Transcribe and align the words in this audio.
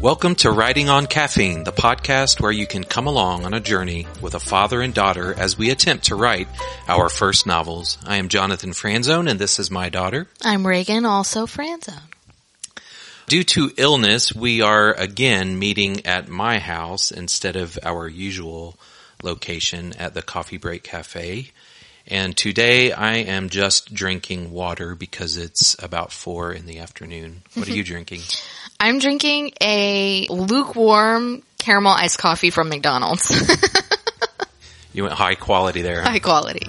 Welcome 0.00 0.34
to 0.36 0.50
Writing 0.50 0.88
on 0.88 1.06
Caffeine, 1.06 1.64
the 1.64 1.72
podcast 1.72 2.40
where 2.40 2.50
you 2.50 2.66
can 2.66 2.84
come 2.84 3.06
along 3.06 3.44
on 3.44 3.52
a 3.52 3.60
journey 3.60 4.06
with 4.22 4.34
a 4.34 4.40
father 4.40 4.80
and 4.80 4.94
daughter 4.94 5.34
as 5.38 5.58
we 5.58 5.68
attempt 5.68 6.06
to 6.06 6.14
write 6.14 6.48
our 6.88 7.10
first 7.10 7.46
novels. 7.46 7.98
I 8.06 8.16
am 8.16 8.30
Jonathan 8.30 8.70
Franzone 8.70 9.30
and 9.30 9.38
this 9.38 9.58
is 9.58 9.70
my 9.70 9.90
daughter. 9.90 10.26
I'm 10.40 10.66
Reagan, 10.66 11.04
also 11.04 11.44
Franzone. 11.44 12.00
Due 13.26 13.44
to 13.44 13.72
illness, 13.76 14.34
we 14.34 14.62
are 14.62 14.94
again 14.94 15.58
meeting 15.58 16.06
at 16.06 16.28
my 16.28 16.58
house 16.58 17.10
instead 17.10 17.56
of 17.56 17.78
our 17.82 18.08
usual 18.08 18.78
location 19.22 19.92
at 19.98 20.14
the 20.14 20.22
Coffee 20.22 20.56
Break 20.56 20.82
Cafe. 20.82 21.50
And 22.10 22.36
today 22.36 22.92
I 22.92 23.18
am 23.18 23.48
just 23.48 23.94
drinking 23.94 24.50
water 24.50 24.94
because 24.94 25.36
it's 25.36 25.80
about 25.82 26.12
four 26.12 26.52
in 26.52 26.66
the 26.66 26.80
afternoon. 26.80 27.42
What 27.54 27.68
are 27.68 27.72
you 27.72 27.84
drinking? 27.92 28.20
I'm 28.78 28.98
drinking 28.98 29.52
a 29.60 30.26
lukewarm 30.28 31.42
caramel 31.58 31.92
iced 31.92 32.18
coffee 32.18 32.50
from 32.50 32.68
McDonald's. 32.68 33.30
You 34.92 35.04
went 35.04 35.14
high 35.14 35.36
quality 35.36 35.82
there. 35.82 36.02
High 36.02 36.18
quality. 36.18 36.66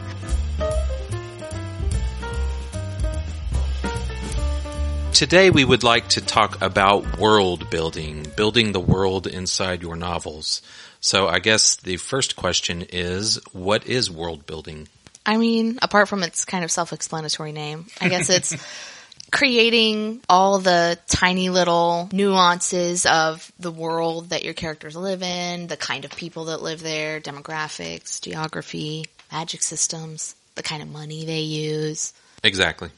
Today 5.12 5.50
we 5.50 5.66
would 5.66 5.84
like 5.84 6.10
to 6.10 6.22
talk 6.22 6.62
about 6.62 7.18
world 7.18 7.70
building, 7.70 8.28
building 8.36 8.72
the 8.72 8.80
world 8.80 9.26
inside 9.28 9.82
your 9.82 9.96
novels. 9.96 10.62
So 11.00 11.28
I 11.28 11.40
guess 11.40 11.76
the 11.78 11.98
first 11.98 12.36
question 12.36 12.84
is, 12.90 13.40
what 13.54 13.88
is 13.88 14.12
world 14.12 14.46
building? 14.46 14.88
I 15.26 15.38
mean, 15.38 15.80
apart 15.82 16.10
from 16.10 16.24
its 16.24 16.46
kind 16.46 16.64
of 16.64 16.72
self-explanatory 16.72 17.52
name, 17.52 17.86
I 18.00 18.10
guess 18.10 18.30
it's 18.30 18.56
creating 19.32 20.22
all 20.28 20.60
the 20.60 20.98
tiny 21.08 21.50
little 21.50 22.10
nuances 22.12 23.06
of 23.06 23.52
the 23.60 23.72
world 23.72 24.30
that 24.30 24.44
your 24.44 24.54
characters 24.54 24.96
live 24.96 25.22
in, 25.24 25.68
the 25.68 25.78
kind 25.78 26.06
of 26.06 26.12
people 26.12 26.46
that 26.46 26.62
live 26.62 26.82
there, 26.82 27.22
demographics, 27.22 28.22
geography, 28.22 29.06
magic 29.32 29.62
systems, 29.62 30.36
the 30.56 30.64
kind 30.64 30.82
of 30.82 30.90
money 30.90 31.26
they 31.26 31.42
use. 31.42 32.14
Exactly. 32.44 32.90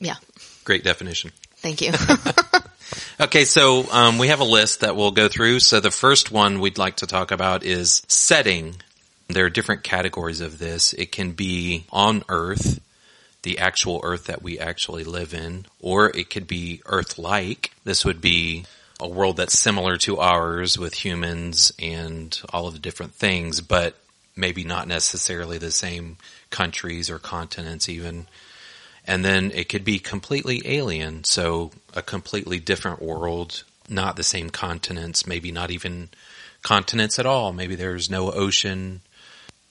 Yeah. 0.00 0.16
Great 0.64 0.82
definition. 0.82 1.30
Thank 1.56 1.80
you. 1.82 1.92
Okay, 3.18 3.44
so 3.44 3.90
um, 3.90 4.18
we 4.18 4.28
have 4.28 4.40
a 4.40 4.44
list 4.44 4.80
that 4.80 4.94
we'll 4.94 5.10
go 5.10 5.28
through. 5.28 5.60
So 5.60 5.80
the 5.80 5.90
first 5.90 6.30
one 6.30 6.60
we'd 6.60 6.78
like 6.78 6.96
to 6.96 7.06
talk 7.06 7.30
about 7.30 7.64
is 7.64 8.02
setting. 8.08 8.76
There 9.28 9.44
are 9.44 9.50
different 9.50 9.82
categories 9.82 10.40
of 10.40 10.58
this. 10.58 10.92
It 10.92 11.10
can 11.12 11.32
be 11.32 11.84
on 11.90 12.22
Earth, 12.28 12.80
the 13.42 13.58
actual 13.58 14.00
Earth 14.04 14.26
that 14.26 14.42
we 14.42 14.58
actually 14.58 15.04
live 15.04 15.34
in, 15.34 15.66
or 15.80 16.16
it 16.16 16.30
could 16.30 16.46
be 16.46 16.80
Earth-like. 16.86 17.72
This 17.84 18.04
would 18.04 18.20
be 18.20 18.66
a 19.00 19.08
world 19.08 19.36
that's 19.36 19.58
similar 19.58 19.96
to 19.98 20.18
ours 20.18 20.78
with 20.78 20.94
humans 20.94 21.72
and 21.78 22.40
all 22.52 22.66
of 22.66 22.74
the 22.74 22.78
different 22.78 23.14
things, 23.14 23.60
but 23.60 23.96
maybe 24.36 24.64
not 24.64 24.88
necessarily 24.88 25.58
the 25.58 25.70
same 25.70 26.16
countries 26.50 27.10
or 27.10 27.18
continents 27.18 27.88
even. 27.88 28.26
And 29.06 29.24
then 29.24 29.50
it 29.52 29.68
could 29.68 29.84
be 29.84 29.98
completely 29.98 30.62
alien, 30.64 31.24
so 31.24 31.72
a 31.94 32.02
completely 32.02 32.58
different 32.58 33.02
world, 33.02 33.64
not 33.88 34.16
the 34.16 34.22
same 34.22 34.50
continents, 34.50 35.26
maybe 35.26 35.52
not 35.52 35.70
even 35.70 36.08
continents 36.62 37.18
at 37.18 37.26
all. 37.26 37.52
Maybe 37.52 37.74
there's 37.74 38.10
no 38.10 38.32
ocean. 38.32 39.02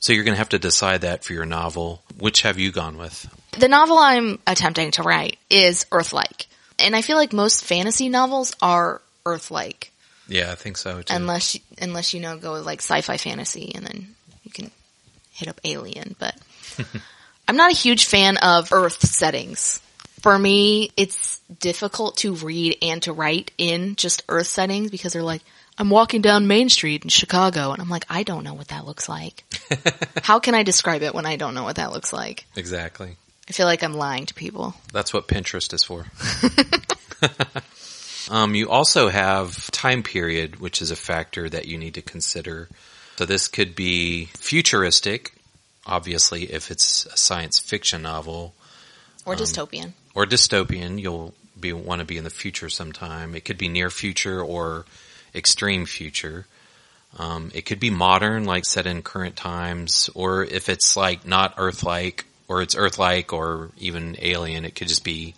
So 0.06 0.14
you're 0.14 0.24
going 0.24 0.36
to 0.36 0.38
have 0.38 0.50
to 0.50 0.60
decide 0.60 1.02
that 1.02 1.24
for 1.24 1.34
your 1.34 1.48
novel. 1.48 2.04
Which 2.20 2.44
have 2.44 2.60
you 2.60 2.72
gone 2.72 2.96
with? 3.00 3.28
the 3.58 3.68
novel 3.68 3.98
I'm 3.98 4.38
attempting 4.46 4.92
to 4.92 5.02
write 5.02 5.40
is 5.50 5.88
Earth-like. 5.92 6.46
And 6.78 6.96
I 6.96 7.02
feel 7.02 7.18
like 7.18 7.34
most 7.34 7.66
fantasy 7.66 8.08
novels 8.08 8.56
are 8.62 9.02
Earth-like. 9.26 9.92
Yeah, 10.28 10.52
I 10.52 10.56
think 10.56 10.78
so 10.78 11.02
too. 11.02 11.12
unless 11.12 11.56
you, 11.56 11.62
unless 11.82 12.14
you 12.14 12.20
know 12.20 12.38
go 12.38 12.54
with 12.54 12.68
like 12.68 12.82
sci-fi 12.82 13.18
fantasy 13.18 13.72
and 13.74 13.84
then 13.84 14.16
you 14.44 14.52
can 14.52 14.70
hit 15.32 15.48
up 15.48 15.60
alien 15.64 16.16
but 16.18 16.36
i'm 17.48 17.58
not 17.58 17.72
a 17.72 17.76
huge 17.76 18.06
fan 18.06 18.38
of 18.38 18.72
earth 18.72 19.06
settings 19.06 19.80
for 20.22 20.40
me 20.40 20.90
it's 20.98 21.40
difficult 21.60 22.18
to 22.18 22.34
read 22.34 22.76
and 22.82 23.04
to 23.04 23.14
write 23.14 23.52
in 23.60 23.96
just 23.96 24.24
earth 24.30 24.48
settings 24.48 24.90
because 24.90 25.14
they're 25.14 25.22
like 25.22 25.44
i'm 25.78 25.90
walking 25.90 26.22
down 26.22 26.48
main 26.48 26.70
street 26.70 27.04
in 27.04 27.10
chicago 27.10 27.72
and 27.72 27.82
i'm 27.82 27.90
like 27.90 28.06
i 28.10 28.24
don't 28.24 28.44
know 28.44 28.54
what 28.54 28.70
that 28.70 28.86
looks 28.86 29.10
like 29.10 29.44
how 30.24 30.40
can 30.40 30.56
i 30.56 30.64
describe 30.64 31.02
it 31.02 31.14
when 31.14 31.26
i 31.26 31.36
don't 31.36 31.54
know 31.54 31.64
what 31.64 31.76
that 31.76 31.92
looks 31.92 32.12
like 32.14 32.46
exactly. 32.56 33.16
i 33.50 33.52
feel 33.52 33.66
like 33.66 33.84
i'm 33.84 33.94
lying 33.94 34.26
to 34.26 34.34
people 34.34 34.74
That's 34.94 35.14
what 35.14 35.28
Pinterest 35.28 35.74
is 35.74 35.84
for. 35.84 36.06
um, 38.34 38.56
you 38.56 38.70
also 38.70 39.10
have 39.10 39.70
time 39.72 40.04
period, 40.04 40.60
which 40.62 40.82
is 40.82 40.92
a 40.92 40.96
factor 40.96 41.50
that 41.50 41.68
you 41.68 41.78
need 41.78 41.96
to 41.96 42.02
consider. 42.02 42.70
So 43.18 43.26
this 43.26 43.48
could 43.48 43.76
be 43.76 44.26
futuristic, 44.38 45.34
obviously, 45.86 46.44
if 46.44 46.72
it's 46.72 47.06
a 47.08 47.18
science 47.18 47.60
fiction 47.60 48.02
novel, 48.02 48.54
or 49.26 49.36
dystopian 49.36 49.94
or 50.14 50.26
dystopian. 50.26 51.02
You'll 51.02 51.34
be 51.60 51.74
want 51.74 52.00
to 52.00 52.06
be 52.06 52.18
in 52.18 52.24
the 52.24 52.30
future 52.30 52.70
sometime. 52.70 53.36
It 53.36 53.46
could 53.46 53.58
be 53.58 53.68
near 53.68 53.90
future 53.90 54.42
or 54.42 54.86
extreme 55.36 55.86
future. 55.86 56.46
Um, 57.18 57.52
it 57.54 57.66
could 57.66 57.80
be 57.80 57.90
modern, 57.90 58.46
like 58.46 58.66
set 58.66 58.88
in 58.88 59.02
current 59.02 59.36
times, 59.36 60.10
or 60.14 60.44
if 60.44 60.70
it's 60.70 60.98
like 60.98 61.26
not 61.26 61.54
Earth-like, 61.58 62.26
or 62.48 62.62
it's 62.62 62.76
Earth-like, 62.76 63.32
or 63.32 63.70
even 63.78 64.18
alien, 64.20 64.66
it 64.66 64.76
could 64.76 64.88
just 64.88 65.04
be 65.04 65.34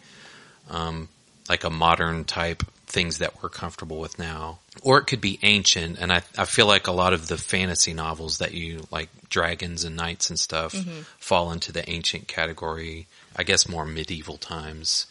um, 0.69 1.07
like 1.50 1.63
a 1.63 1.69
modern 1.69 2.25
type 2.25 2.63
things 2.88 3.19
that 3.19 3.44
we're 3.44 3.50
comfortable 3.50 4.00
with 4.00 4.18
now. 4.18 4.59
Or 4.81 4.97
it 4.97 5.06
could 5.06 5.22
be 5.22 5.40
ancient, 5.44 6.00
and 6.00 6.12
I, 6.12 6.24
I 6.38 6.46
feel 6.46 6.66
like 6.68 6.88
a 6.88 6.91
lot 6.91 7.13
of 7.13 7.28
the 7.28 7.38
fantasy 7.38 7.94
novels 7.94 8.40
that 8.40 8.53
you 8.53 8.88
like 8.91 9.09
dragons 9.30 9.84
and 9.84 9.96
knights 9.96 10.30
and 10.30 10.40
stuff 10.40 10.74
fall 11.19 11.52
into 11.52 11.72
the 11.72 11.88
ancient 11.90 12.28
category. 12.28 13.07
I 13.36 13.44
guess 13.44 13.69
more 13.69 13.86
medieval 13.86 14.38
times. 14.38 15.06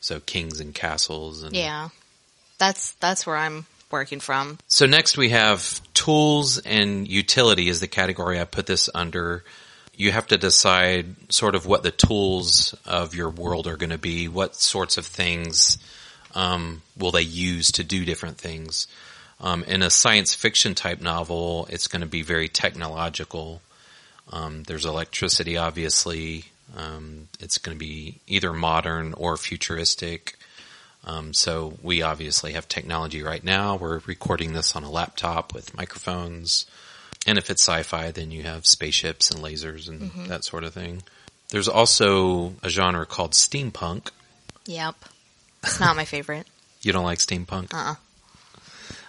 So 0.00 0.18
kings 0.18 0.60
and 0.60 0.74
castles 0.74 1.42
and 1.42 1.54
yeah 1.54 1.90
that's 2.56 2.92
that's 2.92 3.26
where 3.26 3.36
i'm 3.36 3.66
working 3.90 4.20
from 4.20 4.58
So 4.68 4.86
next 4.86 5.16
we 5.16 5.30
have 5.30 5.80
tools 5.94 6.58
and 6.58 7.06
utility 7.08 7.68
is 7.68 7.80
the 7.80 7.88
category 7.88 8.40
I 8.40 8.44
put 8.44 8.66
this 8.66 8.88
under. 8.94 9.44
You 9.94 10.12
have 10.12 10.28
to 10.28 10.38
decide 10.38 11.32
sort 11.32 11.54
of 11.54 11.66
what 11.66 11.82
the 11.82 11.90
tools 11.90 12.74
of 12.86 13.14
your 13.14 13.28
world 13.28 13.66
are 13.66 13.76
going 13.76 13.90
to 13.90 13.98
be. 13.98 14.28
What 14.28 14.56
sorts 14.56 14.96
of 14.96 15.06
things 15.06 15.78
um, 16.34 16.82
will 16.96 17.10
they 17.10 17.22
use 17.22 17.72
to 17.72 17.84
do 17.84 18.04
different 18.04 18.38
things? 18.38 18.86
Um, 19.40 19.64
in 19.64 19.82
a 19.82 19.90
science 19.90 20.34
fiction 20.34 20.74
type 20.74 21.00
novel, 21.00 21.66
it's 21.70 21.88
going 21.88 22.02
to 22.02 22.08
be 22.08 22.22
very 22.22 22.48
technological. 22.48 23.62
Um, 24.32 24.62
there's 24.64 24.86
electricity, 24.86 25.56
obviously. 25.56 26.44
Um, 26.76 27.28
it's 27.40 27.58
going 27.58 27.76
to 27.76 27.78
be 27.78 28.20
either 28.26 28.52
modern 28.52 29.14
or 29.14 29.36
futuristic. 29.36 30.38
Um, 31.04 31.32
so 31.32 31.78
we 31.82 32.02
obviously 32.02 32.52
have 32.52 32.68
technology 32.68 33.22
right 33.22 33.42
now. 33.42 33.76
We're 33.76 34.00
recording 34.06 34.52
this 34.52 34.76
on 34.76 34.84
a 34.84 34.90
laptop 34.90 35.54
with 35.54 35.76
microphones. 35.76 36.66
And 37.26 37.38
if 37.38 37.50
it's 37.50 37.62
sci-fi, 37.62 38.10
then 38.10 38.30
you 38.30 38.42
have 38.44 38.66
spaceships 38.66 39.30
and 39.30 39.42
lasers 39.42 39.88
and 39.88 40.10
that 40.28 40.44
sort 40.44 40.64
of 40.64 40.74
thing. 40.74 41.02
There's 41.50 41.68
also 41.68 42.54
a 42.62 42.68
genre 42.68 43.06
called 43.06 43.32
steampunk. 43.32 44.10
yep 44.66 44.94
it's 45.62 45.80
not 45.80 45.96
my 45.96 46.04
favorite 46.04 46.46
You 46.82 46.92
don't 46.92 47.04
like 47.04 47.18
steampunk? 47.18 47.74
uh-uh 47.74 47.96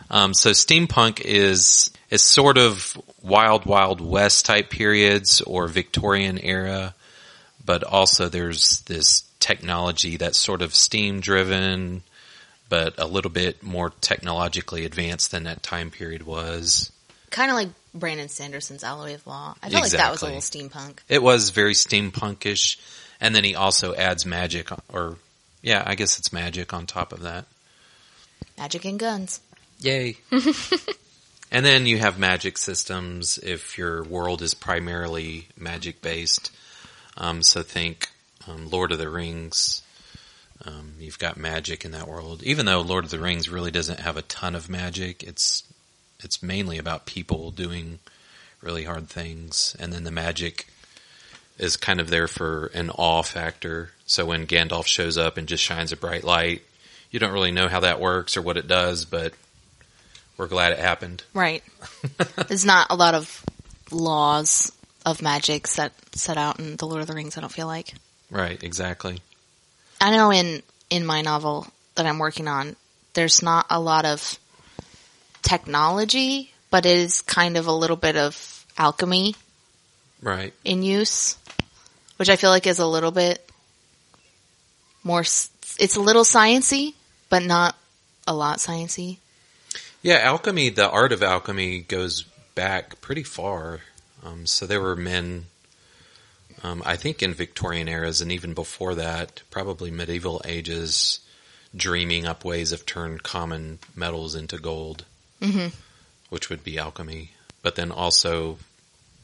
Um, 0.10 0.34
so 0.34 0.52
steampunk 0.52 1.22
is 1.22 1.92
is 2.10 2.22
sort 2.22 2.58
of 2.58 3.02
wild, 3.22 3.66
wild 3.66 4.02
west 4.02 4.46
type 4.46 4.70
periods 4.70 5.40
or 5.40 5.68
Victorian 5.70 6.38
era, 6.38 6.94
but 7.64 7.84
also 7.84 8.28
there's 8.28 8.82
this 8.82 9.24
technology 9.42 10.16
that's 10.18 10.38
sort 10.38 10.62
of 10.62 10.74
steam 10.74 11.20
driven, 11.20 12.04
but 12.70 12.98
a 12.98 13.06
little 13.06 13.32
bit 13.32 13.62
more 13.62 13.90
technologically 14.02 14.86
advanced 14.86 15.32
than 15.32 15.44
that 15.44 15.62
time 15.62 15.92
period 15.92 16.24
was. 16.24 16.92
kind 17.32 17.52
of 17.52 17.56
like 17.56 17.70
Brandon 17.94 18.30
Sanderson's 18.30 18.84
Alloy 18.84 19.16
of 19.16 19.28
Law. 19.28 19.56
I 19.62 19.70
felt 19.70 19.84
like 19.84 19.92
that 19.92 20.12
was 20.12 20.22
a 20.22 20.26
little 20.26 20.40
steampunk. 20.40 21.00
It 21.10 21.22
was 21.22 21.50
very 21.50 21.74
steampunkish, 21.74 22.78
and 23.20 23.36
then 23.36 23.44
he 23.44 23.56
also 23.56 23.94
adds 23.94 24.26
magic, 24.26 24.70
or 24.94 25.18
yeah, 25.62 25.84
I 25.86 25.96
guess 25.96 26.18
it's 26.18 26.32
magic 26.32 26.74
on 26.74 26.86
top 26.86 27.12
of 27.12 27.24
that. 27.24 27.46
Magic 28.58 28.86
and 28.86 29.00
guns. 29.00 29.42
Yay. 29.80 30.18
and 31.52 31.66
then 31.66 31.86
you 31.86 31.98
have 31.98 32.20
magic 32.20 32.58
systems 32.58 33.40
if 33.40 33.78
your 33.78 34.04
world 34.04 34.42
is 34.42 34.54
primarily 34.54 35.48
magic 35.58 36.02
based. 36.02 36.52
Um, 37.18 37.44
so 37.44 37.64
think 37.64 38.11
um, 38.48 38.70
Lord 38.70 38.92
of 38.92 38.98
the 38.98 39.10
Rings. 39.10 39.82
Um, 40.66 40.94
you've 41.00 41.20
got 41.20 41.38
magic 41.38 41.86
in 41.86 41.92
that 41.92 42.08
world. 42.08 42.44
Even 42.44 42.66
though 42.66 42.82
Lord 42.82 43.06
of 43.06 43.12
the 43.12 43.20
Rings 43.20 43.50
really 43.50 43.72
doesn't 43.72 44.00
have 44.00 44.18
a 44.18 44.22
ton 44.24 44.56
of 44.56 44.70
magic, 44.70 45.24
it's 45.24 45.64
it's 46.24 46.44
mainly 46.44 46.78
about 46.78 47.08
people 47.08 47.50
doing 47.50 48.00
really 48.62 48.84
hard 48.84 49.08
things, 49.10 49.76
and 49.80 49.92
then 49.92 50.04
the 50.04 50.12
magic 50.12 50.68
is 51.58 51.78
kind 51.78 52.00
of 52.00 52.10
there 52.10 52.28
for 52.28 52.68
an 52.74 52.90
awe 52.92 53.24
factor. 53.24 53.92
So 54.06 54.26
when 54.26 54.48
Gandalf 54.48 54.86
shows 54.86 55.18
up 55.18 55.38
and 55.38 55.48
just 55.48 55.64
shines 55.64 55.92
a 55.92 55.98
bright 55.98 56.24
light, 56.24 56.62
you 57.10 57.20
don't 57.20 57.34
really 57.34 57.52
know 57.52 57.68
how 57.68 57.82
that 57.82 58.00
works 58.00 58.38
or 58.38 58.42
what 58.42 58.58
it 58.58 58.68
does, 58.68 59.06
but 59.06 59.34
we're 60.38 60.48
glad 60.48 60.72
it 60.72 60.80
happened. 60.80 61.24
Right. 61.34 61.64
There's 62.48 62.66
not 62.66 62.88
a 62.90 62.96
lot 62.96 63.16
of 63.16 63.44
laws 63.92 64.72
of 65.06 65.22
magic 65.22 65.68
set 65.68 65.94
set 66.16 66.38
out 66.38 66.60
in 66.60 66.78
the 66.78 66.88
Lord 66.88 67.02
of 67.02 67.08
the 67.08 67.14
Rings. 67.14 67.38
I 67.38 67.42
don't 67.42 67.52
feel 67.52 67.68
like. 67.68 67.94
Right, 68.32 68.62
exactly. 68.64 69.20
I 70.00 70.16
know 70.16 70.32
in 70.32 70.64
in 70.90 71.06
my 71.06 71.22
novel 71.22 71.68
that 71.96 72.06
I'm 72.08 72.18
working 72.18 72.48
on, 72.48 72.76
there's 73.14 73.44
not 73.44 73.68
a 73.70 73.80
lot 73.80 74.06
of 74.06 74.40
technology, 75.44 76.52
but 76.72 76.86
it 76.86 76.98
is 76.98 77.22
kind 77.22 77.58
of 77.58 77.68
a 77.68 77.72
little 77.72 77.98
bit 77.98 78.16
of 78.16 78.66
alchemy 78.78 79.36
Right. 80.22 80.54
in 80.64 80.82
use, 80.82 81.36
which 82.18 82.30
I 82.30 82.36
feel 82.36 82.50
like 82.50 82.68
is 82.68 82.80
a 82.80 82.86
little 82.86 83.12
bit 83.12 83.48
more. 85.04 85.22
It's 85.22 85.96
a 85.96 86.02
little 86.02 86.24
sciency, 86.24 86.94
but 87.30 87.44
not 87.44 87.76
a 88.28 88.34
lot 88.34 88.60
sciency. 88.60 89.18
Yeah, 90.02 90.20
alchemy, 90.20 90.70
the 90.70 90.90
art 90.90 91.12
of 91.12 91.22
alchemy 91.22 91.82
goes 91.82 92.24
back 92.56 93.02
pretty 93.02 93.24
far. 93.24 93.82
Um, 94.24 94.46
so 94.46 94.66
there 94.66 94.82
were 94.82 94.96
men, 94.96 95.46
um, 96.64 96.82
I 96.86 96.96
think 96.96 97.22
in 97.24 97.34
Victorian 97.34 97.88
eras 97.88 98.22
and 98.22 98.32
even 98.32 98.54
before 98.54 98.96
that, 98.96 99.42
probably 99.52 99.92
medieval 99.92 100.42
ages, 100.46 101.20
dreaming 101.76 102.26
up 102.26 102.46
ways 102.46 102.72
of 102.72 102.86
turn 102.86 103.20
common 103.20 103.80
metals 103.96 104.36
into 104.36 104.58
gold, 104.58 105.06
hmm 105.42 105.68
which 106.30 106.50
would 106.50 106.64
be 106.64 106.78
alchemy. 106.80 107.32
But 107.62 107.76
then 107.76 107.92
also 107.92 108.58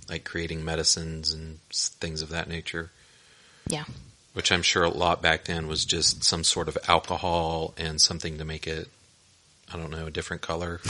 like 0.10 0.26
creating 0.26 0.66
medicines 0.66 1.32
and 1.32 1.60
things 1.72 2.22
of 2.22 2.30
that 2.30 2.50
nature. 2.50 2.92
Yeah. 3.68 3.86
Which 4.34 4.52
I'm 4.52 4.62
sure 4.62 4.84
a 4.84 4.90
lot 4.90 5.22
back 5.22 5.46
then 5.46 5.68
was 5.68 5.86
just 5.86 6.24
some 6.24 6.44
sort 6.44 6.68
of 6.68 6.78
alcohol 6.88 7.74
and 7.78 8.00
something 8.02 8.38
to 8.40 8.46
make 8.46 8.68
it, 8.68 8.90
I 9.74 9.78
don't 9.78 9.92
know, 9.92 10.08
a 10.08 10.12
different 10.12 10.42
color. 10.42 10.80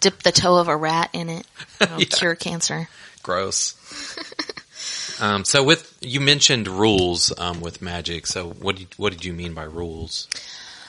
Dip 0.00 0.22
the 0.22 0.32
toe 0.32 0.56
of 0.58 0.68
a 0.68 0.76
rat 0.76 1.10
in 1.12 1.28
it. 1.28 1.46
It'll 1.80 1.98
Yeah. 2.00 2.06
cure 2.06 2.34
cancer. 2.34 2.88
Gross. 3.24 3.74
um, 5.20 5.44
so 5.44 5.64
with 5.64 5.98
you 6.00 6.20
mentioned 6.20 6.68
rules 6.68 7.36
um, 7.36 7.60
with 7.60 7.82
magic. 7.82 8.28
So 8.28 8.50
what 8.50 8.76
did, 8.76 8.88
what 8.96 9.12
did 9.12 9.24
you 9.24 9.32
mean 9.32 9.52
by 9.52 9.64
rules? 9.64 10.28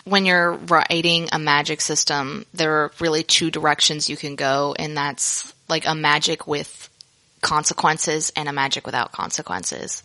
when 0.05 0.25
you're 0.25 0.53
writing 0.53 1.27
a 1.31 1.39
magic 1.39 1.81
system, 1.81 2.45
there 2.53 2.83
are 2.83 2.91
really 2.99 3.23
two 3.23 3.51
directions 3.51 4.07
you 4.07 4.15
can 4.15 4.35
go, 4.35 4.75
and 4.77 4.95
that's 4.95 5.51
like 5.67 5.87
a 5.87 5.95
magic 5.95 6.47
with 6.47 6.89
consequences 7.41 8.31
and 8.35 8.47
a 8.47 8.53
magic 8.53 8.85
without 8.85 9.11
consequences. 9.11 10.03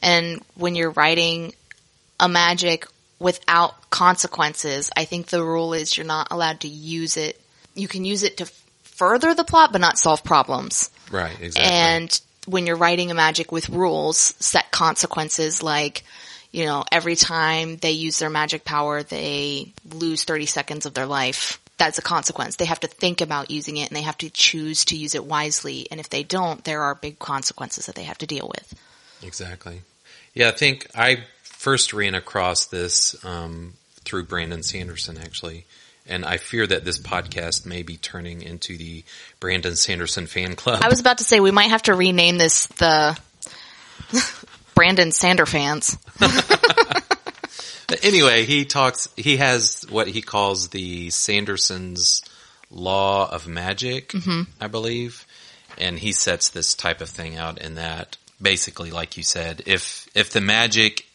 And 0.00 0.40
when 0.54 0.76
you're 0.76 0.90
writing 0.90 1.52
a 2.20 2.28
magic 2.28 2.86
without 3.18 3.90
consequences, 3.90 4.90
I 4.96 5.04
think 5.04 5.26
the 5.26 5.44
rule 5.44 5.74
is 5.74 5.96
you're 5.96 6.06
not 6.06 6.28
allowed 6.30 6.60
to 6.60 6.68
use 6.68 7.16
it. 7.16 7.40
You 7.74 7.88
can 7.88 8.04
use 8.04 8.22
it 8.22 8.36
to 8.36 8.46
further 8.84 9.34
the 9.34 9.44
plot, 9.44 9.72
but 9.72 9.80
not 9.80 9.98
solve 9.98 10.22
problems. 10.22 10.90
Right. 11.14 11.40
Exactly. 11.40 11.62
And 11.62 12.20
when 12.46 12.66
you're 12.66 12.76
writing 12.76 13.10
a 13.10 13.14
magic 13.14 13.52
with 13.52 13.68
rules, 13.68 14.18
set 14.18 14.72
consequences 14.72 15.62
like, 15.62 16.02
you 16.50 16.64
know, 16.64 16.84
every 16.90 17.14
time 17.14 17.76
they 17.76 17.92
use 17.92 18.18
their 18.18 18.30
magic 18.30 18.64
power, 18.64 19.02
they 19.04 19.72
lose 19.92 20.24
30 20.24 20.46
seconds 20.46 20.86
of 20.86 20.94
their 20.94 21.06
life. 21.06 21.60
That's 21.78 21.98
a 21.98 22.02
consequence. 22.02 22.56
They 22.56 22.64
have 22.64 22.80
to 22.80 22.88
think 22.88 23.20
about 23.20 23.50
using 23.50 23.76
it 23.76 23.88
and 23.88 23.96
they 23.96 24.02
have 24.02 24.18
to 24.18 24.30
choose 24.30 24.84
to 24.86 24.96
use 24.96 25.14
it 25.14 25.24
wisely. 25.24 25.86
And 25.90 26.00
if 26.00 26.10
they 26.10 26.24
don't, 26.24 26.62
there 26.64 26.82
are 26.82 26.96
big 26.96 27.20
consequences 27.20 27.86
that 27.86 27.94
they 27.94 28.04
have 28.04 28.18
to 28.18 28.26
deal 28.26 28.50
with. 28.52 28.74
Exactly. 29.22 29.82
Yeah, 30.34 30.48
I 30.48 30.52
think 30.52 30.88
I 30.96 31.24
first 31.42 31.92
ran 31.92 32.14
across 32.14 32.66
this 32.66 33.24
um, 33.24 33.74
through 34.04 34.24
Brandon 34.24 34.64
Sanderson, 34.64 35.16
actually. 35.16 35.64
And 36.06 36.24
I 36.24 36.36
fear 36.36 36.66
that 36.66 36.84
this 36.84 36.98
podcast 36.98 37.64
may 37.64 37.82
be 37.82 37.96
turning 37.96 38.42
into 38.42 38.76
the 38.76 39.04
Brandon 39.40 39.74
Sanderson 39.74 40.26
fan 40.26 40.54
club. 40.54 40.82
I 40.82 40.88
was 40.88 41.00
about 41.00 41.18
to 41.18 41.24
say 41.24 41.40
we 41.40 41.50
might 41.50 41.70
have 41.70 41.82
to 41.84 41.94
rename 41.94 42.36
this 42.36 42.66
the 42.66 43.18
Brandon 44.74 45.12
Sander 45.12 45.46
fans. 45.46 45.96
Anyway, 48.02 48.44
he 48.44 48.64
talks, 48.64 49.08
he 49.16 49.36
has 49.36 49.86
what 49.88 50.08
he 50.08 50.22
calls 50.22 50.68
the 50.68 51.10
Sanderson's 51.10 52.22
law 52.70 53.30
of 53.30 53.46
magic, 53.46 54.10
mm-hmm. 54.10 54.42
I 54.60 54.66
believe. 54.66 55.26
And 55.78 55.98
he 55.98 56.12
sets 56.12 56.50
this 56.50 56.74
type 56.74 57.00
of 57.00 57.08
thing 57.08 57.36
out 57.36 57.58
in 57.58 57.74
that 57.74 58.16
basically, 58.40 58.90
like 58.90 59.16
you 59.16 59.22
said, 59.22 59.62
if, 59.66 60.08
if 60.14 60.30
the 60.30 60.40
magic 60.40 61.06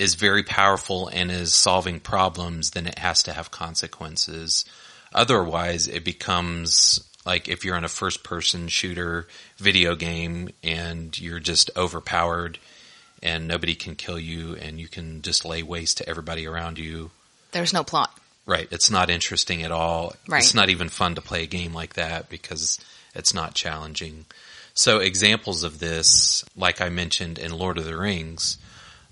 is 0.00 0.14
very 0.14 0.42
powerful 0.42 1.08
and 1.08 1.30
is 1.30 1.52
solving 1.54 2.00
problems, 2.00 2.70
then 2.70 2.86
it 2.86 2.98
has 2.98 3.22
to 3.22 3.34
have 3.34 3.50
consequences. 3.50 4.64
Otherwise, 5.12 5.88
it 5.88 6.04
becomes 6.04 7.06
like 7.26 7.48
if 7.48 7.66
you're 7.66 7.76
in 7.76 7.84
a 7.84 7.88
first 7.88 8.24
person 8.24 8.66
shooter 8.68 9.28
video 9.58 9.94
game 9.94 10.48
and 10.64 11.18
you're 11.20 11.38
just 11.38 11.70
overpowered 11.76 12.58
and 13.22 13.46
nobody 13.46 13.74
can 13.74 13.94
kill 13.94 14.18
you 14.18 14.56
and 14.56 14.80
you 14.80 14.88
can 14.88 15.20
just 15.20 15.44
lay 15.44 15.62
waste 15.62 15.98
to 15.98 16.08
everybody 16.08 16.46
around 16.46 16.78
you. 16.78 17.10
There's 17.52 17.74
no 17.74 17.84
plot. 17.84 18.18
Right. 18.46 18.68
It's 18.70 18.90
not 18.90 19.10
interesting 19.10 19.62
at 19.64 19.70
all. 19.70 20.14
Right. 20.26 20.42
It's 20.42 20.54
not 20.54 20.70
even 20.70 20.88
fun 20.88 21.16
to 21.16 21.20
play 21.20 21.42
a 21.42 21.46
game 21.46 21.74
like 21.74 21.94
that 21.94 22.30
because 22.30 22.78
it's 23.14 23.34
not 23.34 23.54
challenging. 23.54 24.24
So 24.72 25.00
examples 25.00 25.62
of 25.62 25.78
this, 25.78 26.42
like 26.56 26.80
I 26.80 26.88
mentioned 26.88 27.38
in 27.38 27.50
Lord 27.50 27.76
of 27.76 27.84
the 27.84 27.98
Rings, 27.98 28.56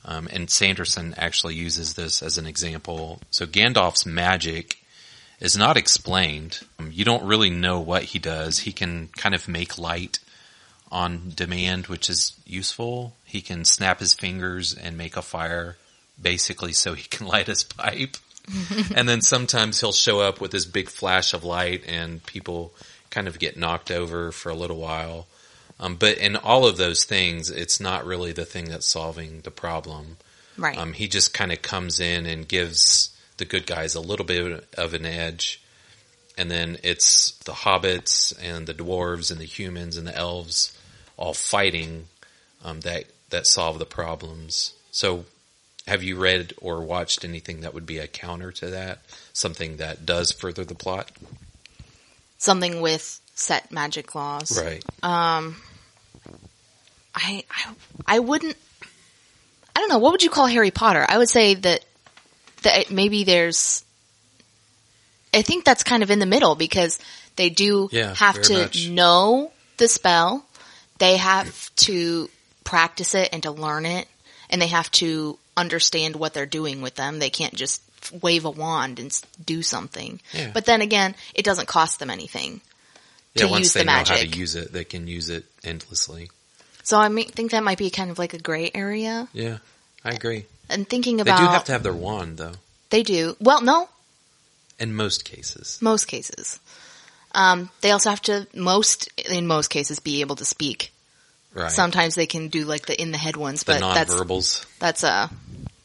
um, 0.08 0.26
and 0.32 0.48
Sanderson 0.48 1.14
actually 1.18 1.54
uses 1.54 1.92
this 1.92 2.22
as 2.22 2.38
an 2.38 2.46
example. 2.46 3.20
So 3.30 3.44
Gandalf's 3.44 4.06
magic 4.06 4.78
is 5.38 5.54
not 5.54 5.76
explained. 5.76 6.60
Um, 6.78 6.90
You 6.90 7.04
don't 7.04 7.24
really 7.24 7.50
know 7.50 7.78
what 7.78 8.04
he 8.04 8.18
does. 8.18 8.60
He 8.60 8.72
can 8.72 9.10
kind 9.18 9.34
of 9.34 9.46
make 9.46 9.76
light 9.76 10.18
on 10.90 11.32
demand, 11.36 11.88
which 11.88 12.08
is 12.08 12.32
useful. 12.46 13.12
He 13.26 13.42
can 13.42 13.66
snap 13.66 14.00
his 14.00 14.14
fingers 14.14 14.72
and 14.74 14.96
make 14.96 15.14
a 15.14 15.22
fire 15.22 15.76
basically 16.20 16.72
so 16.72 16.94
he 16.94 17.02
can 17.10 17.26
light 17.26 17.46
his 17.46 17.62
pipe. 17.62 18.16
and 18.94 19.06
then 19.06 19.20
sometimes 19.20 19.78
he'll 19.78 19.92
show 19.92 20.20
up 20.20 20.40
with 20.40 20.52
this 20.52 20.64
big 20.64 20.88
flash 20.88 21.34
of 21.34 21.44
light 21.44 21.84
and 21.86 22.24
people 22.24 22.72
kind 23.10 23.28
of 23.28 23.38
get 23.38 23.58
knocked 23.58 23.90
over 23.90 24.32
for 24.32 24.48
a 24.48 24.54
little 24.54 24.78
while. 24.78 25.26
Um, 25.80 25.96
but 25.96 26.18
in 26.18 26.36
all 26.36 26.66
of 26.66 26.76
those 26.76 27.04
things, 27.04 27.50
it's 27.50 27.80
not 27.80 28.04
really 28.04 28.32
the 28.32 28.44
thing 28.44 28.66
that's 28.66 28.86
solving 28.86 29.42
the 29.42 29.50
problem. 29.50 30.16
Right. 30.56 30.76
Um, 30.76 30.92
he 30.92 31.06
just 31.06 31.32
kind 31.32 31.52
of 31.52 31.62
comes 31.62 32.00
in 32.00 32.26
and 32.26 32.48
gives 32.48 33.16
the 33.36 33.44
good 33.44 33.66
guys 33.66 33.94
a 33.94 34.00
little 34.00 34.26
bit 34.26 34.66
of 34.76 34.94
an 34.94 35.06
edge. 35.06 35.62
And 36.36 36.50
then 36.50 36.78
it's 36.82 37.32
the 37.44 37.52
hobbits 37.52 38.36
and 38.42 38.66
the 38.66 38.74
dwarves 38.74 39.30
and 39.30 39.40
the 39.40 39.44
humans 39.44 39.96
and 39.96 40.06
the 40.06 40.16
elves 40.16 40.76
all 41.16 41.34
fighting 41.34 42.06
um, 42.64 42.80
that 42.80 43.04
that 43.30 43.46
solve 43.46 43.78
the 43.78 43.86
problems. 43.86 44.72
So, 44.90 45.24
have 45.86 46.02
you 46.02 46.16
read 46.16 46.54
or 46.60 46.80
watched 46.82 47.24
anything 47.24 47.60
that 47.60 47.74
would 47.74 47.86
be 47.86 47.98
a 47.98 48.06
counter 48.06 48.52
to 48.52 48.66
that? 48.70 49.00
Something 49.32 49.78
that 49.78 50.06
does 50.06 50.32
further 50.32 50.64
the 50.64 50.74
plot? 50.74 51.10
Something 52.38 52.80
with 52.80 53.20
set 53.34 53.72
magic 53.72 54.14
laws. 54.14 54.58
Right. 54.60 54.84
I, 57.18 57.44
I 57.50 57.74
I 58.06 58.18
wouldn't. 58.20 58.56
I 59.74 59.80
don't 59.80 59.88
know. 59.88 59.98
What 59.98 60.12
would 60.12 60.22
you 60.22 60.30
call 60.30 60.46
Harry 60.46 60.70
Potter? 60.70 61.04
I 61.08 61.18
would 61.18 61.28
say 61.28 61.54
that 61.54 61.84
that 62.62 62.90
maybe 62.90 63.24
there's. 63.24 63.84
I 65.34 65.42
think 65.42 65.64
that's 65.64 65.82
kind 65.82 66.02
of 66.02 66.10
in 66.10 66.18
the 66.20 66.26
middle 66.26 66.54
because 66.54 66.98
they 67.36 67.50
do 67.50 67.88
Yeah, 67.92 68.14
have 68.14 68.40
to 68.42 68.58
much. 68.62 68.88
know 68.88 69.52
the 69.76 69.88
spell. 69.88 70.44
They 70.98 71.16
have 71.18 71.74
to 71.76 72.28
practice 72.64 73.14
it 73.14 73.28
and 73.32 73.42
to 73.44 73.50
learn 73.50 73.84
it, 73.86 74.08
and 74.50 74.60
they 74.60 74.68
have 74.68 74.90
to 74.92 75.38
understand 75.56 76.16
what 76.16 76.34
they're 76.34 76.46
doing 76.46 76.82
with 76.82 76.94
them. 76.94 77.18
They 77.18 77.30
can't 77.30 77.54
just 77.54 77.82
wave 78.22 78.44
a 78.46 78.50
wand 78.50 78.98
and 78.98 79.20
do 79.44 79.62
something. 79.62 80.20
Yeah. 80.32 80.50
But 80.52 80.64
then 80.64 80.80
again, 80.80 81.14
it 81.34 81.44
doesn't 81.44 81.68
cost 81.68 81.98
them 81.98 82.10
anything. 82.10 82.60
Yeah, 83.34 83.44
to 83.44 83.50
once 83.50 83.60
use 83.66 83.72
they 83.74 83.80
the 83.80 83.86
know 83.86 83.92
how 83.92 84.02
to 84.04 84.26
use 84.26 84.54
it, 84.56 84.72
they 84.72 84.84
can 84.84 85.06
use 85.06 85.28
it 85.30 85.44
endlessly. 85.62 86.30
So 86.88 86.96
I 86.98 87.10
mean, 87.10 87.28
think 87.28 87.50
that 87.50 87.62
might 87.62 87.76
be 87.76 87.90
kind 87.90 88.10
of 88.10 88.18
like 88.18 88.32
a 88.32 88.38
gray 88.38 88.70
area. 88.74 89.28
Yeah, 89.34 89.58
I 90.02 90.12
agree. 90.12 90.46
And 90.70 90.88
thinking 90.88 91.20
about 91.20 91.36
They 91.36 91.44
do 91.44 91.50
have 91.50 91.64
to 91.64 91.72
have 91.72 91.82
their 91.82 91.92
wand, 91.92 92.38
though, 92.38 92.52
They 92.88 93.02
do. 93.02 93.36
Well, 93.40 93.60
no, 93.60 93.90
in 94.78 94.94
most 94.94 95.26
cases. 95.26 95.76
most 95.82 96.06
cases. 96.06 96.58
Um, 97.32 97.68
they 97.82 97.90
also 97.90 98.08
have 98.08 98.22
to 98.22 98.46
most 98.54 99.08
in 99.28 99.46
most 99.46 99.68
cases 99.68 100.00
be 100.00 100.22
able 100.22 100.36
to 100.36 100.46
speak. 100.46 100.90
Right. 101.52 101.70
Sometimes 101.70 102.14
they 102.14 102.26
can 102.26 102.48
do 102.48 102.64
like 102.64 102.86
the 102.86 102.98
in 102.98 103.10
the 103.12 103.18
head 103.18 103.36
ones, 103.36 103.64
the 103.64 103.74
but 103.74 103.94
that's 103.94 104.14
nonverbals. 104.14 104.64
that's 104.78 105.02
a 105.04 105.28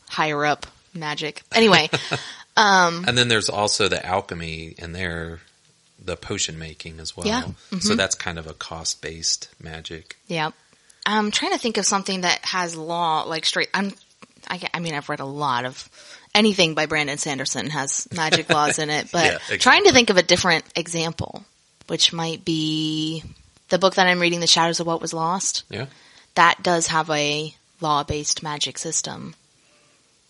higher 0.10 0.46
up 0.46 0.68
magic. 0.94 1.44
Anyway, 1.52 1.90
um, 2.56 3.04
And 3.08 3.18
then 3.18 3.28
there's 3.28 3.50
also 3.50 3.90
the 3.90 4.06
alchemy 4.06 4.74
in 4.78 4.94
there, 4.94 5.42
the 6.04 6.16
potion 6.16 6.58
making 6.58 7.02
as 7.02 7.18
well. 7.18 7.28
Yeah. 7.28 7.44
So 7.72 7.76
Mhm. 7.94 7.98
that's 7.98 8.16
kind 8.16 8.40
of 8.40 8.48
a 8.48 8.54
cost 8.54 9.02
based 9.02 9.50
magic. 9.62 10.16
yeah. 10.28 10.52
I'm 11.06 11.32
trying 11.32 11.52
to 11.52 11.58
think 11.58 11.78
of 11.78 11.86
something 11.86 12.22
that 12.22 12.44
has 12.46 12.76
law 12.76 13.24
like 13.24 13.46
straight. 13.46 13.70
I'm. 13.74 13.92
I, 14.50 14.62
I 14.74 14.80
mean, 14.80 14.94
I've 14.94 15.08
read 15.08 15.22
a 15.22 15.26
lot 15.26 15.64
of 15.66 15.90
anything 16.36 16.74
by 16.74 16.86
Brandon 16.86 17.18
Sanderson 17.18 17.70
has 17.70 18.08
magic 18.14 18.50
laws 18.54 18.80
in 18.80 18.90
it, 18.90 19.10
but 19.12 19.24
Yeah, 19.26 19.32
exactly. 19.36 19.58
trying 19.60 19.84
to 19.86 19.92
think 19.94 20.10
of 20.10 20.18
a 20.18 20.24
different 20.24 20.66
example, 20.76 21.46
which 21.88 22.12
might 22.12 22.44
be 22.44 23.24
the 23.70 23.80
book 23.80 23.96
that 23.96 24.08
I'm 24.08 24.20
reading, 24.20 24.40
The 24.42 24.48
Shadows 24.48 24.80
of 24.80 24.88
What 24.88 25.02
Was 25.02 25.14
Lost. 25.14 25.64
Yeah. 25.70 25.86
That 26.36 26.62
does 26.62 26.88
have 26.88 27.10
a 27.10 27.54
law-based 27.80 28.44
magic 28.44 28.78
system, 28.78 29.36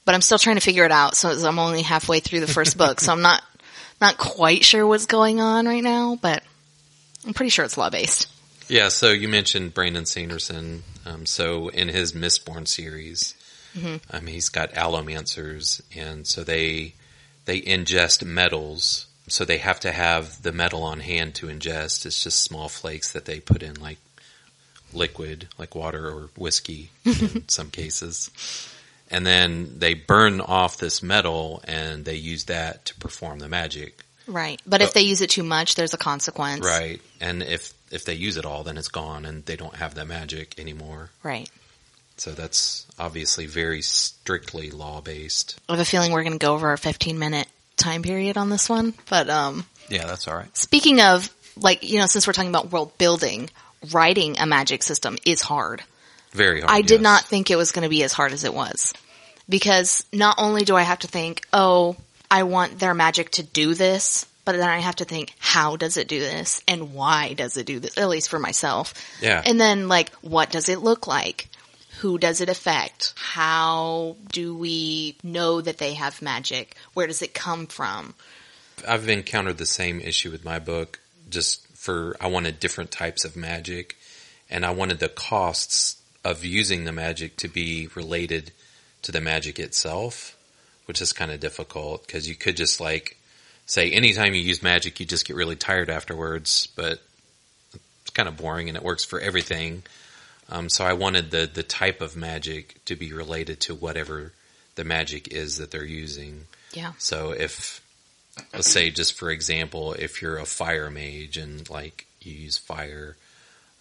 but 0.05 0.13
I'm 0.13 0.21
still 0.21 0.37
trying 0.39 0.57
to 0.57 0.61
figure 0.61 0.85
it 0.85 0.91
out. 0.91 1.15
So 1.15 1.29
I'm 1.29 1.59
only 1.59 1.81
halfway 1.81 2.19
through 2.19 2.41
the 2.41 2.47
first 2.47 2.77
book, 2.77 2.99
so 2.99 3.11
I'm 3.11 3.21
not 3.21 3.41
not 4.01 4.17
quite 4.17 4.63
sure 4.63 4.85
what's 4.85 5.05
going 5.07 5.39
on 5.39 5.65
right 5.65 5.83
now, 5.83 6.17
but 6.21 6.43
I'm 7.25 7.33
pretty 7.33 7.49
sure 7.49 7.63
it's 7.65 7.77
law-based. 7.77 8.27
Yeah, 8.73 8.89
so 8.89 9.11
you 9.11 9.27
mentioned 9.27 9.75
Brandon 9.75 10.07
Sanderson. 10.07 10.81
Um, 11.05 11.27
so 11.27 11.67
in 11.67 11.89
his 11.89 12.13
Mistborn 12.13 12.67
series, 12.67 13.35
um, 14.09 14.25
he's 14.25 14.49
got 14.49 14.71
allomancers, 14.71 15.83
and 15.95 16.25
so 16.25 16.43
they 16.43 16.95
they 17.45 17.61
ingest 17.61 18.25
metals. 18.25 19.05
So 19.27 19.45
they 19.45 19.59
have 19.59 19.79
to 19.81 19.91
have 19.91 20.41
the 20.41 20.51
metal 20.51 20.81
on 20.81 21.01
hand 21.01 21.35
to 21.35 21.49
ingest. 21.49 22.07
It's 22.07 22.23
just 22.23 22.41
small 22.41 22.67
flakes 22.67 23.13
that 23.13 23.25
they 23.25 23.39
put 23.39 23.61
in 23.61 23.79
like 23.79 23.99
liquid, 24.91 25.49
like 25.59 25.75
water 25.75 26.07
or 26.07 26.29
whiskey 26.35 26.89
in 27.05 27.47
some 27.49 27.69
cases. 27.69 28.31
And 29.11 29.23
then 29.23 29.75
they 29.77 29.93
burn 29.93 30.41
off 30.41 30.77
this 30.77 31.03
metal 31.03 31.61
and 31.67 32.05
they 32.05 32.15
use 32.15 32.45
that 32.45 32.85
to 32.85 32.95
perform 32.95 33.37
the 33.37 33.49
magic. 33.49 34.03
Right. 34.25 34.59
But 34.65 34.81
if 34.81 34.93
they 34.93 35.01
use 35.01 35.21
it 35.21 35.29
too 35.29 35.43
much, 35.43 35.75
there's 35.75 35.93
a 35.93 35.97
consequence. 35.97 36.65
Right. 36.65 37.01
And 37.21 37.43
if 37.43 37.73
if 37.93 38.05
they 38.05 38.15
use 38.15 38.37
it 38.37 38.45
all, 38.45 38.63
then 38.63 38.77
it's 38.77 38.87
gone 38.87 39.25
and 39.25 39.45
they 39.45 39.55
don't 39.55 39.75
have 39.75 39.95
that 39.95 40.07
magic 40.07 40.59
anymore. 40.59 41.11
Right. 41.21 41.49
So 42.17 42.31
that's 42.31 42.85
obviously 42.99 43.45
very 43.45 43.81
strictly 43.81 44.71
law 44.71 45.01
based. 45.01 45.59
I 45.69 45.73
have 45.73 45.79
a 45.81 45.85
feeling 45.85 46.11
we're 46.11 46.23
going 46.23 46.37
to 46.37 46.45
go 46.45 46.53
over 46.53 46.69
our 46.69 46.77
15 46.77 47.17
minute 47.17 47.47
time 47.77 48.03
period 48.03 48.37
on 48.37 48.49
this 48.49 48.69
one. 48.69 48.93
But 49.09 49.29
um, 49.29 49.65
Yeah, 49.89 50.05
that's 50.05 50.27
all 50.27 50.35
right. 50.35 50.55
speaking 50.55 51.01
of, 51.01 51.33
like, 51.55 51.83
you 51.83 51.99
know, 51.99 52.07
since 52.07 52.25
we're 52.25 52.33
talking 52.33 52.49
about 52.49 52.71
world 52.71 52.97
building, 52.97 53.49
writing 53.91 54.39
a 54.39 54.45
magic 54.45 54.83
system 54.83 55.17
is 55.25 55.41
hard. 55.41 55.83
Very 56.31 56.61
hard. 56.61 56.71
I 56.71 56.81
did 56.81 56.95
yes. 56.95 57.01
not 57.01 57.25
think 57.25 57.51
it 57.51 57.57
was 57.57 57.71
going 57.71 57.83
to 57.83 57.89
be 57.89 58.03
as 58.03 58.13
hard 58.13 58.31
as 58.33 58.43
it 58.43 58.53
was. 58.53 58.93
Because 59.47 60.05
not 60.11 60.35
only 60.39 60.63
do 60.63 60.75
I 60.75 60.83
have 60.83 60.99
to 60.99 61.07
think, 61.07 61.41
oh, 61.51 61.95
I 62.31 62.43
want 62.43 62.79
their 62.79 62.93
magic 62.93 63.31
to 63.31 63.43
do 63.43 63.73
this, 63.73 64.25
but 64.45 64.57
then 64.57 64.69
I 64.69 64.79
have 64.79 64.97
to 64.97 65.05
think, 65.05 65.33
how 65.39 65.75
does 65.75 65.97
it 65.97 66.07
do 66.07 66.19
this? 66.19 66.61
And 66.67 66.93
why 66.93 67.33
does 67.33 67.57
it 67.57 67.65
do 67.65 67.79
this? 67.79 67.97
At 67.97 68.09
least 68.09 68.29
for 68.29 68.39
myself. 68.39 68.93
Yeah. 69.21 69.41
And 69.45 69.59
then 69.59 69.87
like, 69.87 70.11
what 70.15 70.51
does 70.51 70.69
it 70.69 70.79
look 70.79 71.07
like? 71.07 71.49
Who 71.99 72.17
does 72.17 72.41
it 72.41 72.49
affect? 72.49 73.13
How 73.15 74.17
do 74.31 74.55
we 74.55 75.15
know 75.23 75.61
that 75.61 75.77
they 75.77 75.93
have 75.93 76.21
magic? 76.21 76.75
Where 76.93 77.07
does 77.07 77.21
it 77.21 77.33
come 77.33 77.67
from? 77.67 78.15
I've 78.87 79.07
encountered 79.07 79.57
the 79.57 79.65
same 79.65 80.01
issue 80.01 80.31
with 80.31 80.43
my 80.43 80.59
book. 80.59 80.99
Just 81.29 81.65
for 81.75 82.15
I 82.19 82.27
wanted 82.27 82.59
different 82.59 82.91
types 82.91 83.23
of 83.23 83.35
magic, 83.35 83.97
and 84.49 84.65
I 84.65 84.71
wanted 84.71 84.99
the 84.99 85.09
costs 85.09 86.01
of 86.23 86.43
using 86.43 86.83
the 86.83 86.91
magic 86.91 87.37
to 87.37 87.47
be 87.47 87.87
related 87.95 88.51
to 89.03 89.11
the 89.11 89.21
magic 89.21 89.57
itself, 89.57 90.37
which 90.85 91.01
is 91.01 91.13
kind 91.13 91.31
of 91.31 91.39
difficult 91.39 92.05
because 92.05 92.27
you 92.27 92.35
could 92.35 92.57
just 92.57 92.79
like 92.79 93.17
say 93.65 93.91
anytime 93.91 94.33
you 94.33 94.41
use 94.41 94.61
magic, 94.61 94.99
you 94.99 95.05
just 95.05 95.25
get 95.25 95.35
really 95.35 95.55
tired 95.55 95.89
afterwards, 95.89 96.67
but 96.75 97.01
it's 98.01 98.11
kind 98.13 98.27
of 98.27 98.37
boring 98.37 98.67
and 98.67 98.77
it 98.77 98.83
works 98.83 99.05
for 99.05 99.19
everything. 99.19 99.83
Um, 100.49 100.69
so 100.69 100.83
I 100.83 100.93
wanted 100.93 101.31
the 101.31 101.49
the 101.51 101.63
type 101.63 102.01
of 102.01 102.15
magic 102.15 102.83
to 102.85 102.95
be 102.95 103.13
related 103.13 103.61
to 103.61 103.75
whatever 103.75 104.33
the 104.75 104.83
magic 104.83 105.33
is 105.33 105.57
that 105.57 105.71
they're 105.71 105.85
using. 105.85 106.45
Yeah. 106.73 106.93
So 106.97 107.31
if, 107.31 107.81
let's 108.53 108.69
say, 108.69 108.89
just 108.89 109.13
for 109.13 109.29
example, 109.29 109.93
if 109.93 110.21
you're 110.21 110.37
a 110.37 110.45
fire 110.45 110.89
mage 110.89 111.37
and 111.37 111.69
like 111.69 112.07
you 112.21 112.33
use 112.33 112.57
fire, 112.57 113.15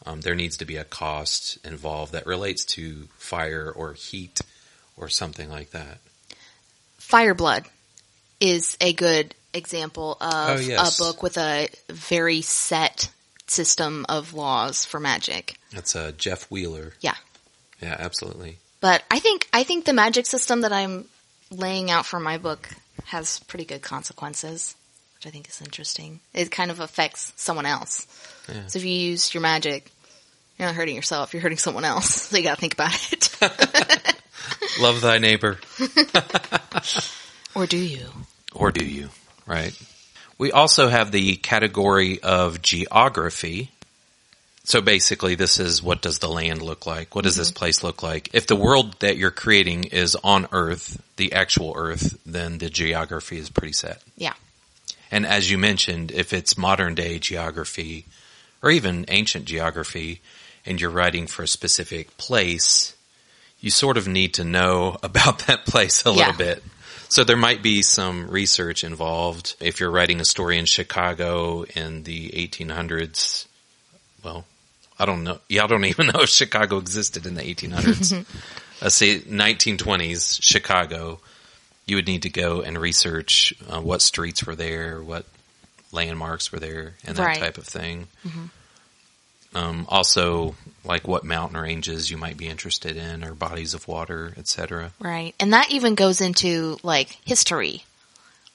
um, 0.05 0.21
there 0.21 0.35
needs 0.35 0.59
to 0.59 0.65
be 0.65 0.77
a 0.77 0.85
cost 0.85 1.59
involved 1.65 2.13
that 2.13 2.27
relates 2.27 2.65
to 2.65 3.09
fire 3.19 3.73
or 3.75 3.95
heat 3.95 4.41
or 4.97 5.09
something 5.09 5.49
like 5.49 5.71
that. 5.71 5.99
Fireblood 7.01 7.67
is 8.41 8.77
a 8.81 8.93
good 8.93 9.35
example 9.55 10.17
of 10.21 10.59
Oh, 10.59 10.61
yes. 10.61 10.99
a 10.99 11.03
book 11.03 11.23
with 11.23 11.37
a 11.39 11.69
very 11.89 12.41
set 12.43 13.11
system 13.47 14.07
of 14.09 14.35
laws 14.35 14.85
for 14.85 14.99
magic. 15.01 15.57
That's 15.73 15.95
uh, 15.97 16.13
Jeff 16.17 16.51
Wheeler. 16.51 16.95
Yeah. 17.01 17.15
Yeah, 17.81 17.97
absolutely. 17.99 18.59
But 18.81 19.03
I 19.11 19.19
think 19.19 19.49
I 19.53 19.65
think 19.65 19.85
the 19.85 19.93
magic 19.93 20.27
system 20.27 20.63
that 20.63 20.73
I'm 20.73 21.07
laying 21.51 21.91
out 21.91 22.07
for 22.07 22.19
my 22.21 22.39
book 22.39 22.69
has 23.07 23.41
pretty 23.41 23.65
good 23.65 23.83
consequences, 23.83 24.75
which 25.17 25.27
I 25.27 25.31
think 25.31 25.49
is 25.49 25.61
interesting. 25.61 26.21
It 26.33 26.51
kind 26.51 26.71
of 26.71 26.81
affects 26.81 27.33
someone 27.37 27.67
else. 27.67 28.07
Yeah. 28.49 28.67
So 28.69 28.79
if 28.79 28.85
you 28.85 28.93
use 28.93 29.35
your 29.35 29.41
magic, 29.43 29.91
you're 30.59 30.69
not 30.69 30.75
hurting 30.75 30.97
yourself, 30.97 31.33
you're 31.35 31.43
hurting 31.43 31.59
someone 31.59 31.85
else. 31.85 32.23
So 32.31 32.37
you 32.39 32.43
gotta 32.45 32.61
think 32.61 32.75
about 32.75 33.13
it. 33.13 33.29
Love 34.81 35.01
thy 35.01 35.19
neighbor. 35.19 35.59
or 37.55 37.67
do 37.67 37.77
you? 37.77 38.07
Or 38.55 38.71
do 38.71 38.85
you? 38.85 39.11
Right. 39.47 39.77
We 40.39 40.53
also 40.53 40.89
have 40.89 41.13
the 41.13 41.37
category 41.37 42.21
of 42.23 42.63
geography. 42.63 43.71
So 44.65 44.81
basically 44.81 45.35
this 45.35 45.59
is 45.59 45.83
what 45.83 46.03
does 46.03 46.19
the 46.21 46.29
land 46.29 46.63
look 46.63 46.87
like? 46.87 47.15
What 47.15 47.25
does 47.25 47.37
this 47.37 47.51
mm-hmm. 47.51 47.59
place 47.59 47.83
look 47.83 48.03
like? 48.03 48.31
If 48.33 48.47
the 48.47 48.57
world 48.57 48.99
that 49.01 49.17
you're 49.17 49.31
creating 49.31 49.85
is 49.85 50.17
on 50.23 50.49
Earth, 50.53 51.01
the 51.17 51.33
actual 51.33 51.75
Earth, 51.77 52.19
then 52.25 52.59
the 52.59 52.71
geography 52.71 53.39
is 53.39 53.51
pretty 53.51 53.73
set. 53.73 54.03
Yeah. 54.17 54.35
And 55.11 55.27
as 55.27 55.51
you 55.51 55.59
mentioned, 55.59 56.11
if 56.11 56.33
it's 56.33 56.57
modern 56.57 56.95
day 56.95 57.19
geography 57.19 58.07
or 58.63 58.71
even 58.71 59.05
ancient 59.09 59.45
geography 59.45 60.21
and 60.65 60.81
you're 60.81 60.91
writing 60.91 61.27
for 61.27 61.43
a 61.43 61.49
specific 61.49 62.17
place, 62.17 62.95
you 63.61 63.71
sort 63.71 63.97
of 63.97 64.09
need 64.09 64.35
to 64.35 64.45
know 64.45 64.97
about 65.03 65.41
that 65.41 65.67
place 65.67 66.05
a 66.07 66.11
Yeah. 66.11 66.17
little 66.17 66.35
bit. 66.39 66.63
So 67.13 67.25
there 67.25 67.37
might 67.37 67.63
be 67.63 67.83
some 67.83 68.31
research 68.31 68.85
involved. 68.85 69.55
If 69.61 69.81
you're 69.81 69.91
writing 69.91 70.19
a 70.19 70.25
story 70.25 70.57
in 70.57 70.65
Chicago 70.65 71.65
in 71.65 72.05
the 72.05 72.31
1800s, 72.31 73.47
well, 74.25 74.47
I 74.99 75.05
don't 75.05 75.23
know. 75.23 75.39
Y'all 75.47 75.67
don't 75.69 75.85
even 75.85 76.07
know 76.15 76.21
if 76.23 76.31
Chicago 76.31 76.79
existed 76.79 77.27
in 77.27 77.35
the 77.35 77.43
1800s. 77.43 78.25
Let's 78.81 78.95
say 78.97 79.19
1920s 79.19 80.39
Chicago. 80.43 81.21
You 81.85 81.97
would 81.97 82.07
need 82.07 82.23
to 82.23 82.31
go 82.31 82.63
and 82.63 82.79
research 82.79 83.53
uh, 83.69 83.83
what 83.83 84.01
streets 84.01 84.47
were 84.47 84.55
there, 84.57 85.03
what 85.03 85.27
landmarks 85.93 86.51
were 86.51 86.61
there, 86.61 86.95
and 87.05 87.15
that 87.17 87.27
Right. 87.27 87.39
type 87.39 87.59
of 87.59 87.65
thing. 87.67 88.09
Um, 89.55 89.87
also, 89.89 90.55
like 90.85 91.07
what 91.07 91.25
mountain 91.25 91.59
ranges 91.59 92.11
you 92.11 92.17
might 92.17 92.37
be 92.37 92.49
interested 92.49 92.97
in, 92.97 93.23
or 93.25 93.35
bodies 93.35 93.75
of 93.75 93.87
water, 93.87 94.35
etc. 94.37 94.93
Right. 94.99 95.35
And 95.39 95.53
that 95.53 95.71
even 95.71 95.95
goes 95.95 96.21
into 96.21 96.79
like 96.83 97.19
history. 97.25 97.85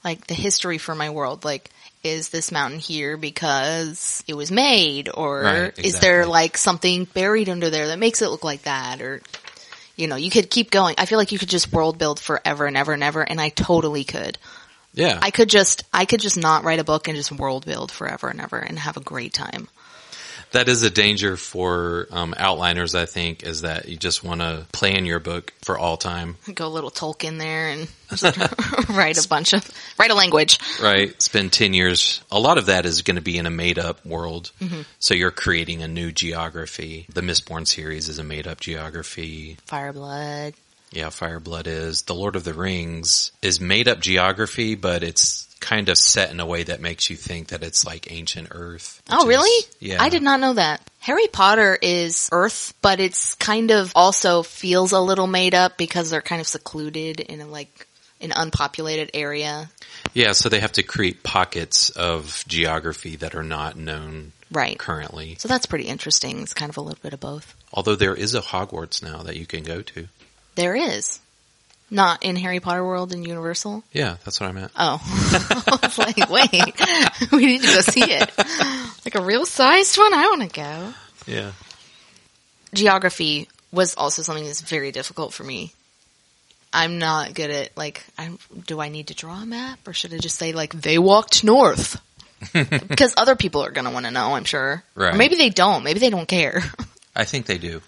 Like 0.04 0.28
the 0.28 0.34
history 0.34 0.78
for 0.78 0.96
my 0.96 1.10
world. 1.10 1.44
Like, 1.44 1.70
is 2.04 2.30
this 2.30 2.52
mountain 2.52 2.80
here 2.80 3.18
because 3.18 4.24
it 4.28 4.34
was 4.36 4.52
made? 4.52 5.10
Or 5.14 5.42
Right, 5.42 5.80
is 5.80 6.00
there 6.00 6.26
like 6.26 6.58
something 6.58 7.06
buried 7.06 7.50
under 7.50 7.70
there 7.70 7.88
that 7.88 8.00
makes 8.00 8.22
it 8.22 8.30
look 8.30 8.44
like 8.44 8.64
that? 8.64 9.02
Or, 9.02 9.22
you 9.96 10.08
know, 10.08 10.16
you 10.16 10.30
could 10.30 10.50
keep 10.50 10.72
going. 10.72 10.96
I 10.98 11.06
feel 11.06 11.18
like 11.18 11.32
you 11.32 11.40
could 11.40 11.50
just 11.50 11.72
world 11.74 11.98
build 11.98 12.20
forever 12.20 12.66
and 12.66 12.78
ever 12.78 12.94
and 12.94 13.04
ever. 13.04 13.22
And 13.22 13.42
I 13.42 13.50
totally 13.50 14.04
could. 14.04 14.38
Yeah, 14.94 15.20
I 15.22 15.30
could 15.30 15.50
just, 15.50 15.84
I 15.94 16.06
could 16.06 16.22
just 16.22 16.38
not 16.38 16.64
write 16.64 16.80
a 16.80 16.84
book 16.84 17.08
and 17.08 17.16
just 17.16 17.32
world 17.32 17.66
build 17.66 17.92
forever 17.92 18.30
and 18.30 18.42
ever 18.42 18.58
and 18.58 18.80
have 18.80 18.98
a 18.98 19.02
great 19.02 19.32
time. 19.32 19.68
That 20.52 20.70
is 20.70 20.84
a 20.84 20.90
danger 20.90 21.38
for 21.38 22.08
um, 22.12 22.34
outliners. 22.38 22.96
I 22.98 23.06
think 23.06 23.44
is 23.44 23.62
that 23.62 23.88
you 23.88 23.98
just 23.98 24.24
want 24.24 24.42
to 24.42 24.66
plan 24.72 25.06
your 25.06 25.20
book 25.20 25.54
for 25.62 25.78
all 25.78 25.98
time, 25.98 26.38
Go 26.54 26.68
a 26.68 26.70
little 26.70 26.92
Tolkien 26.92 27.38
there 27.40 27.70
and 27.70 27.88
write 28.90 29.24
a 29.24 29.28
bunch 29.30 29.54
of, 29.54 29.70
write 30.00 30.12
a 30.12 30.16
language. 30.16 30.60
right? 30.82 31.20
Spend 31.22 31.52
ten 31.52 31.74
years. 31.74 32.22
A 32.32 32.40
lot 32.40 32.58
of 32.58 32.68
that 32.68 32.86
is 32.86 33.02
going 33.02 33.16
to 33.16 33.22
be 33.22 33.38
in 33.38 33.46
a 33.46 33.50
made 33.52 33.80
up 33.80 34.06
world. 34.06 34.52
So 35.00 35.14
you're 35.14 35.32
creating 35.32 35.84
a 35.84 35.88
new 35.88 36.12
geography. 36.12 37.06
The 37.14 37.22
Mistborn 37.22 37.68
series 37.68 38.10
is 38.10 38.20
a 38.20 38.24
made 38.24 38.48
up 38.48 38.60
geography. 38.60 39.58
Fireblood. 39.68 40.54
Yeah, 40.92 41.08
Fireblood 41.08 41.68
is. 41.68 42.04
The 42.04 42.16
Lord 42.16 42.38
of 42.38 42.46
the 42.46 42.54
Rings 42.54 43.32
is 43.42 43.60
made 43.60 43.88
up 43.90 44.00
geography, 44.00 44.76
but 44.76 45.04
it's 45.04 45.47
kind 45.68 45.90
of 45.90 45.98
set 45.98 46.32
in 46.32 46.40
a 46.40 46.46
way 46.46 46.64
that 46.64 46.80
makes 46.82 47.10
you 47.10 47.16
think 47.16 47.50
that 47.50 47.64
it's 47.64 47.86
like 47.86 48.12
ancient 48.12 48.48
Earth. 48.52 49.02
Oh, 49.10 49.26
which 49.26 49.36
is- 49.36 49.38
really? 49.38 49.66
yeah. 49.80 50.02
I 50.02 50.10
did 50.10 50.22
not 50.24 50.40
know 50.40 50.54
that. 50.54 50.82
Harry 51.00 51.28
Potter 51.28 51.78
is 51.82 52.30
Earth, 52.32 52.74
but 52.82 53.00
it's 53.00 53.36
kind 53.36 53.72
of 53.72 53.92
also 53.96 54.44
feels 54.44 54.92
a 54.94 55.00
little 55.00 55.28
made 55.28 55.54
up 55.56 55.78
because 55.78 56.10
they're 56.10 56.22
kind 56.22 56.42
of 56.42 56.48
secluded 56.48 57.20
in 57.20 57.42
a, 57.42 57.48
like 57.48 57.88
an 58.22 58.32
unpopulated 58.36 59.12
area. 59.14 59.70
Yeah, 60.14 60.32
so 60.32 60.50
they 60.50 60.60
have 60.60 60.72
to 60.74 60.84
create 60.84 61.22
pockets 61.24 61.90
of 61.92 62.44
geography 62.48 63.18
that 63.18 63.36
are 63.36 63.44
not 63.44 63.76
known 63.76 64.32
Right. 64.52 64.78
currently. 64.80 65.36
So 65.40 65.48
that's 65.48 65.66
pretty 65.66 65.86
interesting. 65.86 66.42
It's 66.42 66.54
kind 66.54 66.70
of 66.70 66.78
a 66.78 66.82
little 66.82 67.00
bit 67.02 67.14
of 67.14 67.20
both. 67.20 67.54
Although 67.74 67.96
there 67.96 68.16
is 68.16 68.34
a 68.36 68.42
Hogwarts 68.42 69.04
now 69.04 69.24
that 69.24 69.36
you 69.38 69.46
can 69.46 69.64
go 69.64 69.82
to. 69.82 70.08
There 70.56 70.76
is. 70.76 71.20
Not 71.90 72.24
in 72.24 72.36
Harry 72.36 72.60
Potter 72.60 72.84
World 72.84 73.14
and 73.14 73.26
Universal. 73.26 73.84
Yeah, 73.94 74.18
that's 74.26 74.42
what 74.42 74.50
I 74.50 74.52
meant. 74.52 74.72
Oh, 74.76 75.00
I 75.02 75.80
was 75.82 75.98
like, 75.98 76.30
wait, 76.30 77.32
we 77.32 77.46
need 77.46 77.62
to 77.62 77.68
go 77.68 77.82
see 77.82 78.04
it. 78.04 78.30
Like 79.06 79.16
a 79.16 79.22
real 79.22 79.46
sized 79.46 79.98
one. 79.98 80.14
I 80.14 80.28
want 80.28 80.42
to 80.42 80.50
go. 80.50 80.94
Yeah. 81.26 81.52
Geography 82.74 83.48
was 83.72 83.96
also 83.96 84.22
something 84.22 84.44
that's 84.44 84.60
very 84.62 84.92
difficult 84.92 85.34
for 85.34 85.46
me. 85.46 85.72
I'm 86.74 87.00
not 87.00 87.34
good 87.34 87.50
at 87.50 87.78
like. 87.78 88.04
I'm, 88.18 88.38
do 88.66 88.82
I 88.82 88.90
need 88.90 89.08
to 89.08 89.16
draw 89.16 89.42
a 89.42 89.46
map, 89.46 89.80
or 89.88 89.94
should 89.94 90.14
I 90.14 90.18
just 90.18 90.38
say 90.38 90.52
like 90.52 90.74
they 90.74 90.98
walked 90.98 91.44
north? 91.44 92.02
because 92.54 93.14
other 93.18 93.36
people 93.36 93.64
are 93.64 93.72
going 93.72 93.86
to 93.86 93.92
want 93.92 94.06
to 94.06 94.12
know. 94.12 94.36
I'm 94.36 94.44
sure. 94.44 94.84
Right. 94.94 95.14
Or 95.14 95.18
maybe 95.18 95.36
they 95.36 95.50
don't. 95.50 95.84
Maybe 95.84 96.00
they 96.00 96.10
don't 96.10 96.28
care. 96.28 96.62
I 97.16 97.24
think 97.24 97.46
they 97.46 97.58
do. 97.58 97.82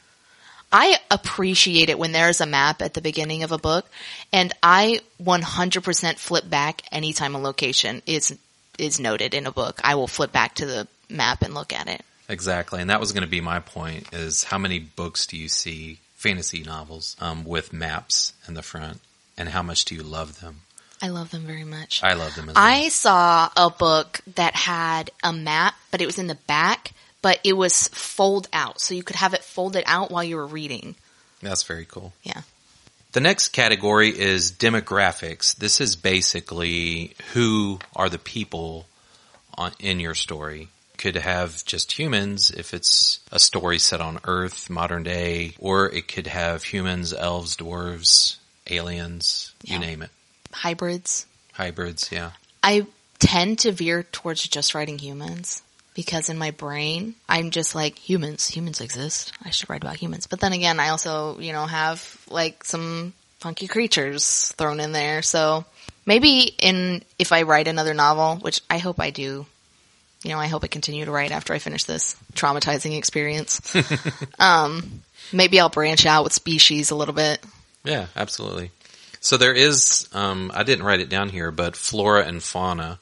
I 0.71 0.97
appreciate 1.09 1.89
it 1.89 1.97
when 1.97 2.11
there's 2.11 2.41
a 2.41 2.45
map 2.45 2.81
at 2.81 2.93
the 2.93 3.01
beginning 3.01 3.43
of 3.43 3.51
a 3.51 3.57
book, 3.57 3.87
and 4.31 4.53
I 4.61 4.99
100% 5.21 6.17
flip 6.17 6.49
back 6.49 6.83
anytime 6.91 7.35
a 7.35 7.39
location 7.39 8.01
is 8.05 8.37
is 8.77 8.99
noted 8.99 9.33
in 9.33 9.45
a 9.45 9.51
book. 9.51 9.81
I 9.83 9.95
will 9.95 10.07
flip 10.07 10.31
back 10.31 10.55
to 10.55 10.65
the 10.65 10.87
map 11.09 11.41
and 11.41 11.53
look 11.53 11.73
at 11.73 11.87
it. 11.87 12.01
Exactly. 12.29 12.79
And 12.79 12.89
that 12.89 12.99
was 12.99 13.11
going 13.11 13.23
to 13.23 13.29
be 13.29 13.41
my 13.41 13.59
point 13.59 14.13
is 14.13 14.45
how 14.45 14.57
many 14.57 14.79
books 14.79 15.25
do 15.25 15.35
you 15.35 15.49
see, 15.49 15.99
fantasy 16.15 16.63
novels, 16.63 17.17
um, 17.19 17.43
with 17.43 17.73
maps 17.73 18.33
in 18.47 18.53
the 18.53 18.61
front? 18.61 19.01
And 19.37 19.49
how 19.49 19.63
much 19.63 19.85
do 19.85 19.95
you 19.95 20.03
love 20.03 20.39
them? 20.39 20.61
I 21.01 21.07
love 21.07 21.31
them 21.31 21.45
very 21.45 21.63
much. 21.63 22.03
I 22.03 22.13
love 22.13 22.35
them 22.35 22.49
as 22.49 22.55
well. 22.55 22.63
I 22.63 22.89
saw 22.89 23.49
a 23.55 23.69
book 23.69 24.21
that 24.35 24.55
had 24.55 25.11
a 25.23 25.31
map, 25.31 25.75
but 25.91 26.01
it 26.01 26.05
was 26.05 26.19
in 26.19 26.27
the 26.27 26.35
back, 26.35 26.91
but 27.21 27.39
it 27.43 27.53
was 27.53 27.87
fold 27.89 28.47
out. 28.53 28.79
So 28.81 28.93
you 28.93 29.03
could 29.03 29.15
have 29.17 29.33
it 29.33 29.43
folded 29.43 29.83
out 29.85 30.11
while 30.11 30.23
you 30.23 30.35
were 30.37 30.47
reading. 30.47 30.95
That's 31.41 31.63
very 31.63 31.85
cool. 31.85 32.13
Yeah. 32.23 32.41
The 33.11 33.21
next 33.21 33.49
category 33.49 34.09
is 34.09 34.51
demographics. 34.51 35.55
This 35.55 35.81
is 35.81 35.95
basically 35.95 37.15
who 37.33 37.79
are 37.95 38.09
the 38.09 38.19
people 38.19 38.85
on, 39.57 39.71
in 39.79 39.99
your 39.99 40.13
story. 40.15 40.69
Could 40.97 41.15
have 41.15 41.63
just 41.65 41.97
humans 41.97 42.51
if 42.51 42.73
it's 42.73 43.19
a 43.31 43.39
story 43.39 43.79
set 43.79 44.01
on 44.01 44.19
Earth, 44.25 44.69
modern 44.69 45.03
day, 45.03 45.53
or 45.57 45.89
it 45.89 46.07
could 46.09 46.27
have 46.27 46.61
humans, 46.63 47.13
elves, 47.13 47.55
dwarves, 47.55 48.35
aliens, 48.69 49.53
Yeah. 49.63 49.75
you 49.75 49.79
name 49.79 50.01
it. 50.01 50.09
Hybrids. 50.51 51.25
Hybrids, 51.53 52.11
yeah. 52.11 52.31
I 52.61 52.85
tend 53.19 53.59
to 53.59 53.71
veer 53.71 54.03
towards 54.03 54.45
just 54.47 54.75
writing 54.75 54.99
humans 54.99 55.61
because 55.99 56.29
in 56.29 56.37
my 56.37 56.51
brain, 56.51 57.13
I'm 57.27 57.51
just 57.51 57.75
like 57.75 57.99
humans. 57.99 58.47
Humans 58.47 58.79
exist. 58.79 59.33
I 59.43 59.49
should 59.49 59.69
write 59.69 59.83
about 59.83 59.97
humans. 59.97 60.27
But 60.27 60.39
then 60.39 60.53
again, 60.53 60.79
I 60.79 60.91
also, 60.91 61.37
you 61.39 61.51
know, 61.51 61.65
have 61.65 62.17
like 62.29 62.63
some 62.63 63.11
funky 63.39 63.67
creatures 63.67 64.53
thrown 64.53 64.79
in 64.79 64.93
there. 64.93 65.21
So 65.21 65.65
maybe 66.05 66.55
in, 66.57 67.03
if 67.19 67.33
I 67.33 67.41
write 67.41 67.67
another 67.67 67.93
novel, 67.93 68.37
which 68.37 68.61
I 68.69 68.77
hope 68.77 69.01
I 69.01 69.09
do, 69.09 69.45
you 70.23 70.29
know, 70.31 70.37
I 70.37 70.47
hope 70.47 70.63
I 70.63 70.67
continue 70.67 71.03
to 71.03 71.11
write 71.11 71.33
after 71.33 71.53
I 71.53 71.59
finish 71.59 71.83
this 71.83 72.15
traumatizing 72.31 72.97
experience. 72.97 73.75
um, 74.39 75.01
maybe 75.33 75.59
I'll 75.59 75.67
branch 75.67 76.05
out 76.05 76.23
with 76.23 76.31
species 76.31 76.91
a 76.91 76.95
little 76.95 77.13
bit. 77.13 77.43
Yeah, 77.83 78.05
absolutely. 78.15 78.71
So 79.19 79.35
there 79.35 79.53
is, 79.53 80.07
um, 80.13 80.49
I 80.55 80.63
didn't 80.63 80.85
write 80.85 81.01
it 81.01 81.09
down 81.09 81.27
here, 81.27 81.51
but 81.51 81.75
flora 81.75 82.23
and 82.25 82.41
fauna 82.41 82.99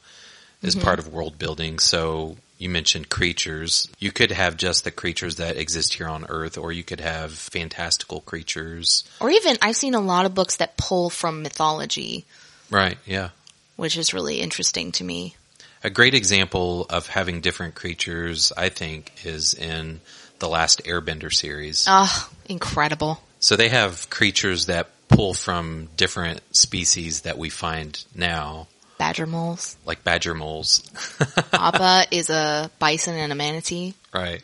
is 0.63 0.75
part 0.75 0.97
of 0.97 1.13
world 1.13 1.37
building. 1.37 1.77
So 1.77 2.37
you 2.57 2.69
mentioned 2.69 3.09
creatures. 3.09 3.87
You 3.99 4.11
could 4.11 4.31
have 4.31 4.57
just 4.57 4.83
the 4.83 4.91
creatures 4.91 5.35
that 5.35 5.57
exist 5.57 5.93
here 5.93 6.07
on 6.07 6.25
Earth, 6.29 6.57
or 6.57 6.71
you 6.71 6.83
could 6.83 6.99
have 7.01 7.31
fantastical 7.33 8.21
creatures. 8.21 9.03
Or 9.19 9.29
even, 9.29 9.57
I've 9.61 9.75
seen 9.75 9.93
a 9.93 9.99
lot 10.01 10.25
of 10.25 10.33
books 10.35 10.57
that 10.57 10.77
pull 10.77 11.09
from 11.09 11.43
mythology, 11.43 12.25
Right, 12.69 12.97
yeah. 13.05 13.29
which 13.75 13.97
is 13.97 14.13
really 14.13 14.41
interesting 14.41 14.91
to 14.93 15.03
me. 15.03 15.35
A 15.83 15.89
great 15.89 16.15
example 16.15 16.85
of 16.89 17.07
having 17.07 17.41
different 17.41 17.75
creatures, 17.75 18.51
I 18.57 18.69
think, 18.69 19.11
is 19.23 19.53
in 19.53 20.01
the 20.39 20.49
last 20.49 20.83
Airbender 20.85 21.33
series. 21.33 21.85
Oh, 21.87 22.29
incredible. 22.47 23.21
So 23.39 23.55
they 23.55 23.69
have 23.69 24.09
creatures 24.09 24.65
that 24.65 24.89
pull 25.07 25.33
from 25.33 25.89
different 25.95 26.41
species 26.55 27.21
that 27.21 27.37
we 27.37 27.49
find 27.49 28.03
now, 28.15 28.67
Badger 28.97 29.27
moles. 29.27 29.77
like 29.85 30.03
badger 30.03 30.33
moles. 30.33 30.81
Appa 31.53 32.05
is 32.11 32.29
a 32.29 32.71
bison 32.79 33.15
and 33.15 33.31
a 33.31 33.35
manatee. 33.35 33.93
Right. 34.13 34.41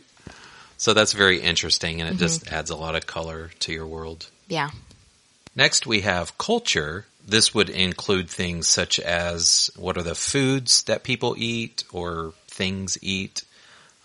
So 0.77 0.93
that's 0.93 1.13
very 1.13 1.39
interesting 1.39 2.01
and 2.01 2.13
it 2.13 2.17
just 2.19 2.51
adds 2.51 2.69
a 2.69 2.75
lot 2.75 2.95
of 2.95 3.07
color 3.07 3.51
to 3.61 3.71
your 3.73 3.87
world. 3.87 4.29
Yeah. 4.47 4.69
Next 5.55 5.87
we 5.87 6.01
have 6.01 6.37
culture. 6.37 7.05
This 7.25 7.53
would 7.53 7.69
include 7.69 8.29
things 8.29 8.67
such 8.67 8.99
as 8.99 9.71
what 9.75 9.97
are 9.97 10.03
the 10.03 10.15
foods 10.15 10.83
that 10.83 11.03
people 11.03 11.35
eat 11.37 11.83
or 11.91 12.33
things 12.47 12.97
eat, 13.01 13.43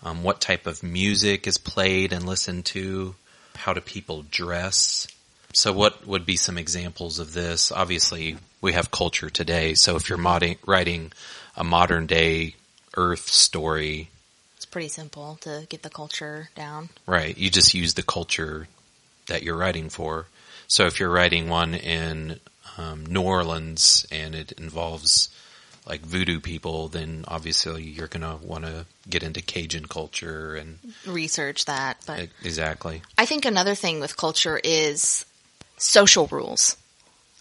um, 0.03 0.23
what 0.23 0.39
type 0.41 0.67
of 0.67 0.81
music 0.81 1.45
is 1.45 1.57
played 1.57 2.13
and 2.13 2.25
listened 2.25 2.65
to, 2.65 3.13
how 3.55 3.73
do 3.73 3.81
people 3.81 4.23
dress. 4.31 5.07
So 5.53 5.73
what 5.73 6.07
would 6.07 6.25
be 6.25 6.37
some 6.37 6.57
examples 6.57 7.19
of 7.19 7.33
this? 7.33 7.71
Obviously 7.71 8.37
we 8.61 8.73
have 8.73 8.91
culture 8.91 9.29
today. 9.29 9.73
So 9.73 9.95
if 9.95 10.09
you're 10.09 10.17
modding, 10.17 10.57
writing 10.65 11.11
a 11.55 11.63
modern 11.63 12.07
day 12.07 12.55
earth 12.95 13.27
story, 13.29 14.09
It's 14.57 14.65
pretty 14.65 14.89
simple 14.89 15.37
to 15.41 15.65
get 15.69 15.83
the 15.83 15.89
culture 15.89 16.49
down. 16.55 16.89
Right. 17.05 17.37
You 17.37 17.49
just 17.49 17.73
use 17.73 17.93
the 17.93 18.03
culture 18.03 18.67
that 19.27 19.43
you're 19.43 19.57
writing 19.57 19.89
for. 19.89 20.27
So 20.67 20.85
if 20.85 20.99
you're 20.99 21.09
writing 21.09 21.49
one 21.49 21.73
in 21.73 22.39
um, 22.77 23.05
New 23.05 23.21
Orleans 23.21 24.05
and 24.11 24.35
it 24.35 24.51
involves 24.53 25.29
like 25.87 26.01
voodoo 26.01 26.39
people, 26.39 26.87
then 26.87 27.25
obviously 27.27 27.83
you're 27.83 28.07
going 28.07 28.21
to 28.21 28.45
want 28.45 28.65
to 28.65 28.85
get 29.09 29.23
into 29.23 29.41
Cajun 29.41 29.85
culture 29.85 30.55
and 30.55 30.77
Research 31.05 31.65
that. 31.65 31.97
But 32.05 32.27
exactly. 32.43 33.01
I 33.17 33.25
think 33.25 33.45
another 33.45 33.75
thing 33.75 33.99
with 33.99 34.15
culture 34.15 34.59
is 34.63 35.25
social 35.77 36.27
rules. 36.27 36.77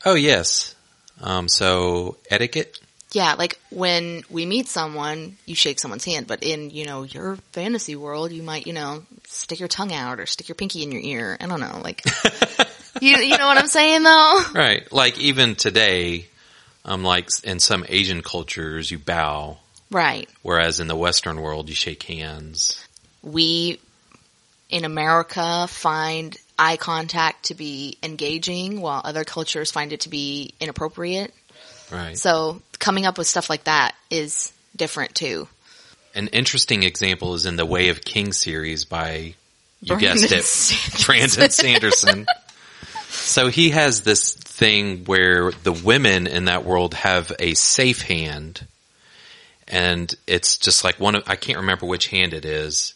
Oh 0.05 0.15
yes. 0.15 0.75
Um, 1.21 1.49
so 1.49 2.17
etiquette. 2.31 2.79
Yeah, 3.13 3.35
like 3.39 3.59
when 3.71 4.23
we 4.29 4.45
meet 4.45 4.69
someone, 4.69 5.37
you 5.47 5.55
shake 5.55 5.81
someone's 5.81 6.05
hand, 6.05 6.27
but 6.27 6.43
in, 6.43 6.69
you 6.71 6.85
know, 6.85 7.05
your 7.05 7.37
fantasy 7.53 7.97
world, 7.97 8.33
you 8.33 8.43
might, 8.43 8.67
you 8.67 8.75
know, 8.75 9.03
stick 9.27 9.59
your 9.61 9.69
tongue 9.69 9.95
out 9.95 10.21
or 10.21 10.27
stick 10.27 10.49
your 10.49 10.57
pinky 10.57 10.83
in 10.83 10.93
your 10.93 11.01
ear. 11.01 11.37
I 11.41 11.47
don't 11.47 11.61
know, 11.61 11.81
like, 11.83 12.05
you, 13.01 13.17
you 13.17 13.39
know 13.39 13.47
what 13.47 13.57
I'm 13.57 13.67
saying 13.67 14.03
though? 14.03 14.41
Right. 14.55 14.93
Like 14.93 15.19
even 15.19 15.55
today, 15.55 16.27
um, 16.85 17.03
like 17.03 17.29
in 17.45 17.61
some 17.61 17.87
Asian 17.89 18.23
cultures, 18.23 18.91
you 18.91 18.99
bow, 18.99 19.57
Right. 19.91 20.29
whereas 20.43 20.79
in 20.81 20.87
the 20.87 20.97
Western 20.97 21.41
world, 21.41 21.71
you 21.71 21.75
shake 21.75 22.03
hands. 22.03 22.87
we 23.23 23.81
in 24.69 24.85
America 24.85 25.67
find 25.67 26.37
eye 26.59 26.77
contact 26.77 27.47
to 27.47 27.55
be 27.55 27.99
engaging 28.03 28.81
while 28.81 29.01
other 29.05 29.25
cultures 29.25 29.71
find 29.71 29.93
it 29.93 30.01
to 30.01 30.09
be 30.09 30.55
inappropriate. 30.61 31.33
Right. 31.91 32.19
So 32.19 32.61
coming 32.79 33.07
up 33.07 33.19
with 33.19 33.27
stuff 33.27 33.49
like 33.49 33.65
that 33.65 33.95
is 34.11 34.53
different 34.77 35.15
too. 35.15 35.49
An 36.15 36.29
interesting 36.29 36.83
example 36.83 37.35
is 37.35 37.47
in 37.47 37.57
the 37.57 37.67
Way 37.67 37.91
of 37.91 38.03
King 38.03 38.33
series 38.33 38.85
by, 38.85 39.35
you 39.81 39.97
Brandon 39.97 40.29
guessed 40.29 40.33
it, 40.33 40.45
Sanderson. 40.45 41.07
Brandon 41.07 41.51
Sanderson. 41.51 42.27
so 43.09 43.49
he 43.49 43.71
has 43.71 44.03
this 44.03 44.35
thing 44.35 45.05
where 45.05 45.53
the 45.53 45.73
women 45.73 46.27
in 46.27 46.47
that 46.47 46.65
world 46.65 46.95
have 46.95 47.33
a 47.39 47.55
safe 47.55 48.03
hand 48.03 48.67
and 49.69 50.15
it's 50.27 50.57
just 50.57 50.83
like 50.83 50.99
one 50.99 51.15
of, 51.15 51.25
I 51.27 51.37
can't 51.37 51.59
remember 51.59 51.87
which 51.87 52.09
hand 52.09 52.33
it 52.33 52.45
is, 52.45 52.95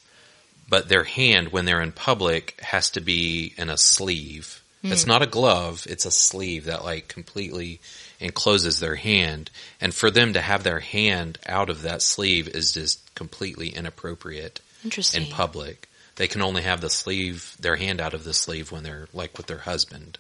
but 0.72 0.88
their 0.88 1.04
hand 1.04 1.52
when 1.52 1.66
they're 1.66 1.82
in 1.82 1.92
public 1.92 2.58
has 2.62 2.88
to 2.88 3.02
be 3.02 3.52
in 3.58 3.68
a 3.68 3.76
sleeve. 3.76 4.62
It's 4.82 5.06
not 5.06 5.20
a 5.20 5.26
glove, 5.26 5.86
it's 5.86 6.06
a 6.06 6.10
sleeve 6.10 6.64
that 6.64 6.82
like 6.82 7.08
completely 7.08 7.78
encloses 8.20 8.80
their 8.80 8.94
hand. 8.94 9.50
And 9.82 9.94
for 9.94 10.10
them 10.10 10.32
to 10.32 10.40
have 10.40 10.62
their 10.62 10.80
hand 10.80 11.38
out 11.46 11.68
of 11.68 11.82
that 11.82 12.00
sleeve 12.00 12.48
is 12.48 12.72
just 12.72 13.14
completely 13.14 13.68
inappropriate 13.68 14.62
Interesting. 14.82 15.26
in 15.26 15.30
public. 15.30 15.90
They 16.16 16.26
can 16.26 16.40
only 16.40 16.62
have 16.62 16.80
the 16.80 16.88
sleeve, 16.88 17.54
their 17.60 17.76
hand 17.76 18.00
out 18.00 18.14
of 18.14 18.24
the 18.24 18.32
sleeve 18.32 18.72
when 18.72 18.82
they're 18.82 19.08
like 19.12 19.36
with 19.36 19.48
their 19.48 19.58
husband. 19.58 20.16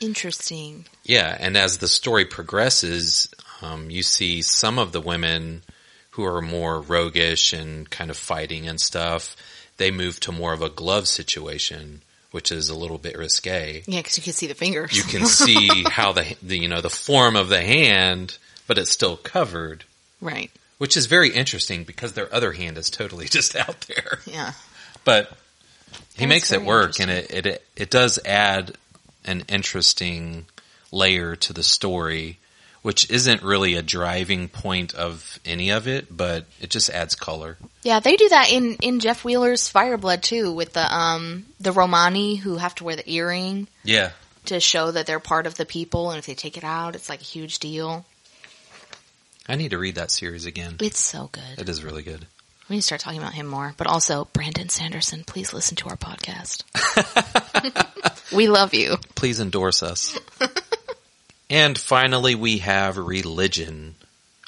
Interesting. 0.00 0.86
Yeah, 1.04 1.36
and 1.38 1.56
as 1.56 1.78
the 1.78 1.86
story 1.86 2.24
progresses, 2.24 3.32
um, 3.62 3.90
you 3.90 4.02
see 4.02 4.42
some 4.42 4.80
of 4.80 4.90
the 4.90 5.00
women 5.00 5.62
who 6.10 6.24
are 6.24 6.42
more 6.42 6.80
roguish 6.80 7.52
and 7.52 7.88
kind 7.88 8.10
of 8.10 8.16
fighting 8.16 8.66
and 8.66 8.80
stuff. 8.80 9.36
They 9.76 9.90
move 9.90 10.20
to 10.20 10.32
more 10.32 10.52
of 10.52 10.62
a 10.62 10.68
glove 10.68 11.08
situation, 11.08 12.02
which 12.30 12.52
is 12.52 12.68
a 12.68 12.74
little 12.74 12.98
bit 12.98 13.18
risque. 13.18 13.82
Yeah, 13.86 14.00
because 14.00 14.16
you 14.16 14.22
can 14.22 14.32
see 14.32 14.46
the 14.46 14.54
fingers. 14.54 14.96
You 14.96 15.02
can 15.02 15.26
see 15.26 15.84
how 15.88 16.12
the, 16.12 16.36
the 16.42 16.58
you 16.58 16.68
know 16.68 16.80
the 16.80 16.90
form 16.90 17.36
of 17.36 17.48
the 17.48 17.62
hand, 17.62 18.38
but 18.66 18.78
it's 18.78 18.90
still 18.90 19.16
covered, 19.16 19.84
right. 20.20 20.50
which 20.78 20.96
is 20.96 21.06
very 21.06 21.30
interesting 21.30 21.84
because 21.84 22.12
their 22.12 22.32
other 22.34 22.52
hand 22.52 22.78
is 22.78 22.90
totally 22.90 23.26
just 23.30 23.56
out 23.56 23.80
there. 23.82 24.20
Yeah. 24.26 24.52
But 25.04 25.30
he 26.14 26.20
That's 26.20 26.28
makes 26.28 26.52
it 26.52 26.62
work, 26.62 27.00
and 27.00 27.10
it, 27.10 27.46
it 27.46 27.66
it 27.76 27.90
does 27.90 28.18
add 28.24 28.76
an 29.24 29.44
interesting 29.48 30.46
layer 30.92 31.34
to 31.36 31.52
the 31.52 31.62
story, 31.62 32.38
which 32.84 33.08
isn't 33.10 33.42
really 33.42 33.76
a 33.76 33.82
driving 33.82 34.46
point 34.46 34.94
of 34.94 35.40
any 35.42 35.70
of 35.70 35.88
it, 35.88 36.14
but 36.14 36.44
it 36.60 36.68
just 36.68 36.90
adds 36.90 37.14
color. 37.14 37.56
Yeah, 37.82 38.00
they 38.00 38.14
do 38.16 38.28
that 38.28 38.52
in, 38.52 38.74
in 38.74 39.00
Jeff 39.00 39.24
Wheeler's 39.24 39.72
Fireblood 39.72 40.20
too, 40.20 40.52
with 40.52 40.74
the 40.74 40.94
um 40.94 41.46
the 41.58 41.72
Romani 41.72 42.36
who 42.36 42.58
have 42.58 42.74
to 42.74 42.84
wear 42.84 42.94
the 42.94 43.10
earring 43.10 43.68
Yeah. 43.84 44.10
to 44.44 44.60
show 44.60 44.90
that 44.90 45.06
they're 45.06 45.18
part 45.18 45.46
of 45.46 45.54
the 45.54 45.64
people, 45.64 46.10
and 46.10 46.18
if 46.18 46.26
they 46.26 46.34
take 46.34 46.58
it 46.58 46.62
out, 46.64 46.94
it's 46.94 47.08
like 47.08 47.22
a 47.22 47.24
huge 47.24 47.58
deal. 47.58 48.04
I 49.48 49.56
need 49.56 49.70
to 49.70 49.78
read 49.78 49.94
that 49.94 50.10
series 50.10 50.44
again. 50.44 50.76
It's 50.80 51.00
so 51.00 51.30
good. 51.32 51.58
It 51.58 51.70
is 51.70 51.82
really 51.82 52.02
good. 52.02 52.26
We 52.68 52.76
need 52.76 52.80
to 52.80 52.86
start 52.86 53.00
talking 53.00 53.18
about 53.20 53.32
him 53.32 53.46
more. 53.46 53.72
But 53.78 53.86
also, 53.86 54.26
Brandon 54.34 54.68
Sanderson, 54.68 55.24
please 55.24 55.54
listen 55.54 55.76
to 55.76 55.88
our 55.88 55.96
podcast. 55.96 56.64
we 58.34 58.48
love 58.48 58.74
you. 58.74 58.96
Please 59.14 59.40
endorse 59.40 59.82
us. 59.82 60.18
and 61.50 61.76
finally, 61.78 62.34
we 62.34 62.58
have 62.58 62.96
religion. 62.96 63.94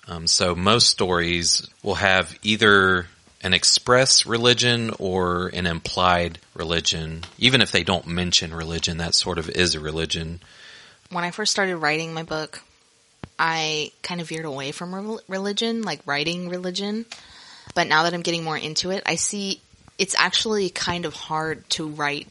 Um, 0.08 0.26
so 0.26 0.54
most 0.54 0.88
stories 0.88 1.68
will 1.82 1.96
have 1.96 2.38
either 2.42 3.06
an 3.42 3.54
express 3.54 4.26
religion 4.26 4.92
or 4.98 5.48
an 5.48 5.66
implied 5.66 6.38
religion. 6.54 7.24
Even 7.38 7.60
if 7.60 7.70
they 7.70 7.82
don't 7.82 8.06
mention 8.06 8.54
religion, 8.54 8.98
that 8.98 9.14
sort 9.14 9.38
of 9.38 9.48
is 9.50 9.74
a 9.74 9.80
religion. 9.80 10.40
When 11.10 11.24
I 11.24 11.30
first 11.30 11.52
started 11.52 11.76
writing 11.76 12.14
my 12.14 12.22
book, 12.22 12.62
I 13.38 13.92
kind 14.02 14.20
of 14.20 14.28
veered 14.28 14.46
away 14.46 14.72
from 14.72 15.18
religion, 15.28 15.82
like 15.82 16.00
writing 16.06 16.48
religion. 16.48 17.04
But 17.74 17.88
now 17.88 18.04
that 18.04 18.14
I'm 18.14 18.22
getting 18.22 18.44
more 18.44 18.56
into 18.56 18.90
it, 18.90 19.02
I 19.06 19.16
see 19.16 19.60
it's 19.98 20.14
actually 20.18 20.70
kind 20.70 21.04
of 21.04 21.14
hard 21.14 21.68
to 21.70 21.86
write 21.86 22.26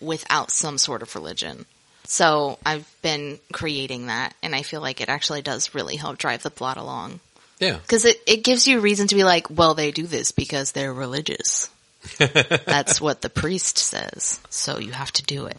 without 0.00 0.50
some 0.50 0.78
sort 0.78 1.02
of 1.02 1.14
religion. 1.14 1.66
So 2.10 2.58
I've 2.66 2.92
been 3.02 3.38
creating 3.52 4.08
that, 4.08 4.34
and 4.42 4.52
I 4.52 4.62
feel 4.62 4.80
like 4.80 5.00
it 5.00 5.08
actually 5.08 5.42
does 5.42 5.76
really 5.76 5.94
help 5.94 6.18
drive 6.18 6.42
the 6.42 6.50
plot 6.50 6.76
along. 6.76 7.20
Yeah. 7.60 7.76
Because 7.76 8.04
it, 8.04 8.20
it 8.26 8.42
gives 8.42 8.66
you 8.66 8.80
reason 8.80 9.06
to 9.06 9.14
be 9.14 9.22
like, 9.22 9.46
well, 9.48 9.74
they 9.74 9.92
do 9.92 10.08
this 10.08 10.32
because 10.32 10.72
they're 10.72 10.92
religious. 10.92 11.70
That's 12.18 13.00
what 13.00 13.22
the 13.22 13.30
priest 13.30 13.78
says. 13.78 14.40
So 14.50 14.80
you 14.80 14.90
have 14.90 15.12
to 15.12 15.22
do 15.22 15.46
it. 15.46 15.56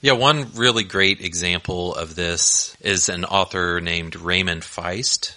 Yeah, 0.00 0.12
one 0.12 0.52
really 0.54 0.84
great 0.84 1.20
example 1.20 1.94
of 1.94 2.14
this 2.14 2.74
is 2.80 3.10
an 3.10 3.26
author 3.26 3.78
named 3.78 4.16
Raymond 4.16 4.62
Feist. 4.62 5.34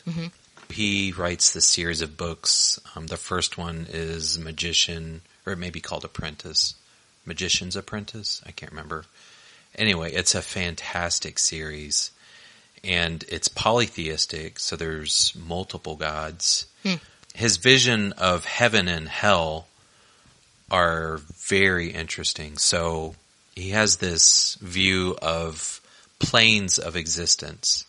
He 0.71 1.11
writes 1.11 1.51
this 1.51 1.67
series 1.67 2.01
of 2.01 2.15
books. 2.15 2.79
Um, 2.95 3.07
the 3.07 3.17
first 3.17 3.57
one 3.57 3.87
is 3.89 4.39
Magician, 4.39 5.23
or 5.45 5.51
it 5.51 5.59
may 5.59 5.71
be 5.71 5.81
called 5.81 6.05
Apprentice. 6.05 6.75
Magician's 7.25 7.75
Apprentice? 7.75 8.41
I 8.45 8.51
can't 8.51 8.71
remember. 8.71 9.03
Anyway, 9.75 10.11
it's 10.11 10.35
a 10.35 10.41
fantastic 10.41 11.39
series. 11.39 12.11
And 12.83 13.23
it's 13.29 13.47
polytheistic, 13.47 14.59
so 14.59 14.75
there's 14.75 15.33
multiple 15.35 15.95
gods. 15.95 16.65
Hmm. 16.83 16.95
His 17.33 17.57
vision 17.57 18.11
of 18.13 18.45
heaven 18.45 18.87
and 18.87 19.07
hell 19.07 19.67
are 20.69 21.21
very 21.47 21.89
interesting. 21.91 22.57
So 22.57 23.15
he 23.55 23.69
has 23.69 23.97
this 23.97 24.55
view 24.55 25.15
of 25.21 25.79
planes 26.19 26.77
of 26.77 26.95
existence. 26.95 27.85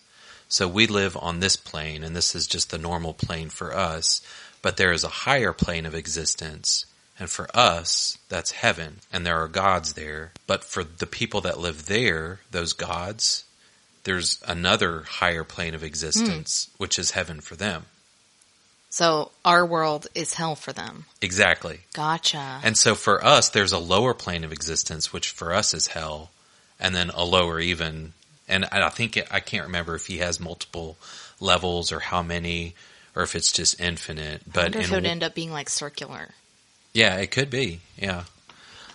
So 0.49 0.69
we 0.69 0.87
live 0.87 1.17
on 1.17 1.41
this 1.41 1.57
plane, 1.57 2.05
and 2.05 2.15
this 2.15 2.35
is 2.35 2.47
just 2.47 2.71
the 2.71 2.79
normal 2.79 3.15
plane 3.15 3.49
for 3.49 3.75
us, 3.75 4.21
but 4.63 4.77
there 4.77 4.93
is 4.93 5.03
a 5.03 5.09
higher 5.09 5.53
plane 5.53 5.87
of 5.87 5.95
existence. 5.95 6.87
And 7.19 7.31
for 7.31 7.49
us, 7.55 8.19
that's 8.29 8.51
heaven, 8.51 9.01
and 9.13 9.25
there 9.25 9.41
are 9.41 9.49
gods 9.49 9.93
there. 9.93 10.33
But 10.47 10.65
for 10.65 10.83
the 10.83 11.07
people 11.07 11.41
that 11.43 11.61
live 11.61 11.87
there, 11.87 12.41
those 12.51 12.73
gods, 12.73 13.45
there's 14.03 14.43
another 14.47 15.03
higher 15.03 15.45
plane 15.45 15.75
of 15.75 15.85
existence, 15.85 16.69
hmm. 16.73 16.83
which 16.83 16.99
is 16.99 17.13
heaven 17.13 17.41
for 17.41 17.55
them. 17.55 17.87
So 18.91 19.33
our 19.45 19.67
world 19.67 20.07
is 20.15 20.35
hell 20.35 20.55
for 20.55 20.73
them. 20.73 21.07
Exactly. 21.21 21.81
Gotcha. 21.95 22.61
And 22.63 22.79
so 22.79 22.95
for 22.95 23.25
us, 23.25 23.49
there's 23.49 23.73
a 23.73 23.79
lower 23.79 24.15
plane 24.15 24.45
of 24.45 24.53
existence, 24.53 25.13
which 25.13 25.31
for 25.31 25.53
us 25.53 25.75
is 25.75 25.89
hell, 25.89 26.31
and 26.79 26.95
then 26.95 27.11
a 27.11 27.25
lower 27.25 27.59
even. 27.59 28.13
And 28.49 28.65
I 28.67 28.89
think 28.91 29.17
it, 29.17 29.27
I 29.33 29.41
can't 29.41 29.67
remember 29.67 29.97
if 29.97 30.07
he 30.07 30.19
has 30.19 30.39
multiple 30.39 30.97
levels 31.41 31.91
or 31.91 31.99
how 31.99 32.23
many, 32.23 32.75
or 33.17 33.23
if 33.23 33.35
it's 33.35 33.51
just 33.51 33.81
infinite. 33.81 34.43
I 34.47 34.51
But 34.53 34.63
wonder 34.63 34.79
if 34.79 34.87
in 34.87 34.93
it 34.93 34.97
would 34.97 35.07
end 35.07 35.25
up 35.25 35.35
being 35.35 35.51
like 35.51 35.71
circular. 35.71 36.29
Yeah, 36.95 37.17
it 37.17 37.31
could 37.31 37.51
be. 37.51 37.81
Yeah. 37.99 38.25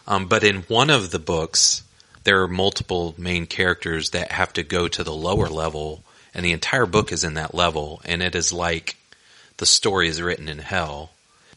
Um, 0.07 0.25
but 0.27 0.43
in 0.43 0.63
one 0.63 0.89
of 0.89 1.11
the 1.11 1.19
books, 1.19 1.83
there 2.23 2.41
are 2.41 2.47
multiple 2.47 3.13
main 3.17 3.45
characters 3.45 4.11
that 4.11 4.31
have 4.31 4.53
to 4.53 4.63
go 4.63 4.87
to 4.87 5.03
the 5.03 5.13
lower 5.13 5.47
level, 5.47 6.03
and 6.33 6.43
the 6.43 6.53
entire 6.53 6.85
book 6.85 7.11
is 7.11 7.23
in 7.23 7.35
that 7.35 7.53
level, 7.53 8.01
and 8.05 8.23
it 8.23 8.33
is 8.33 8.51
like 8.51 8.95
the 9.57 9.65
story 9.65 10.07
is 10.07 10.21
written 10.21 10.47
in 10.47 10.59
hell. 10.59 11.11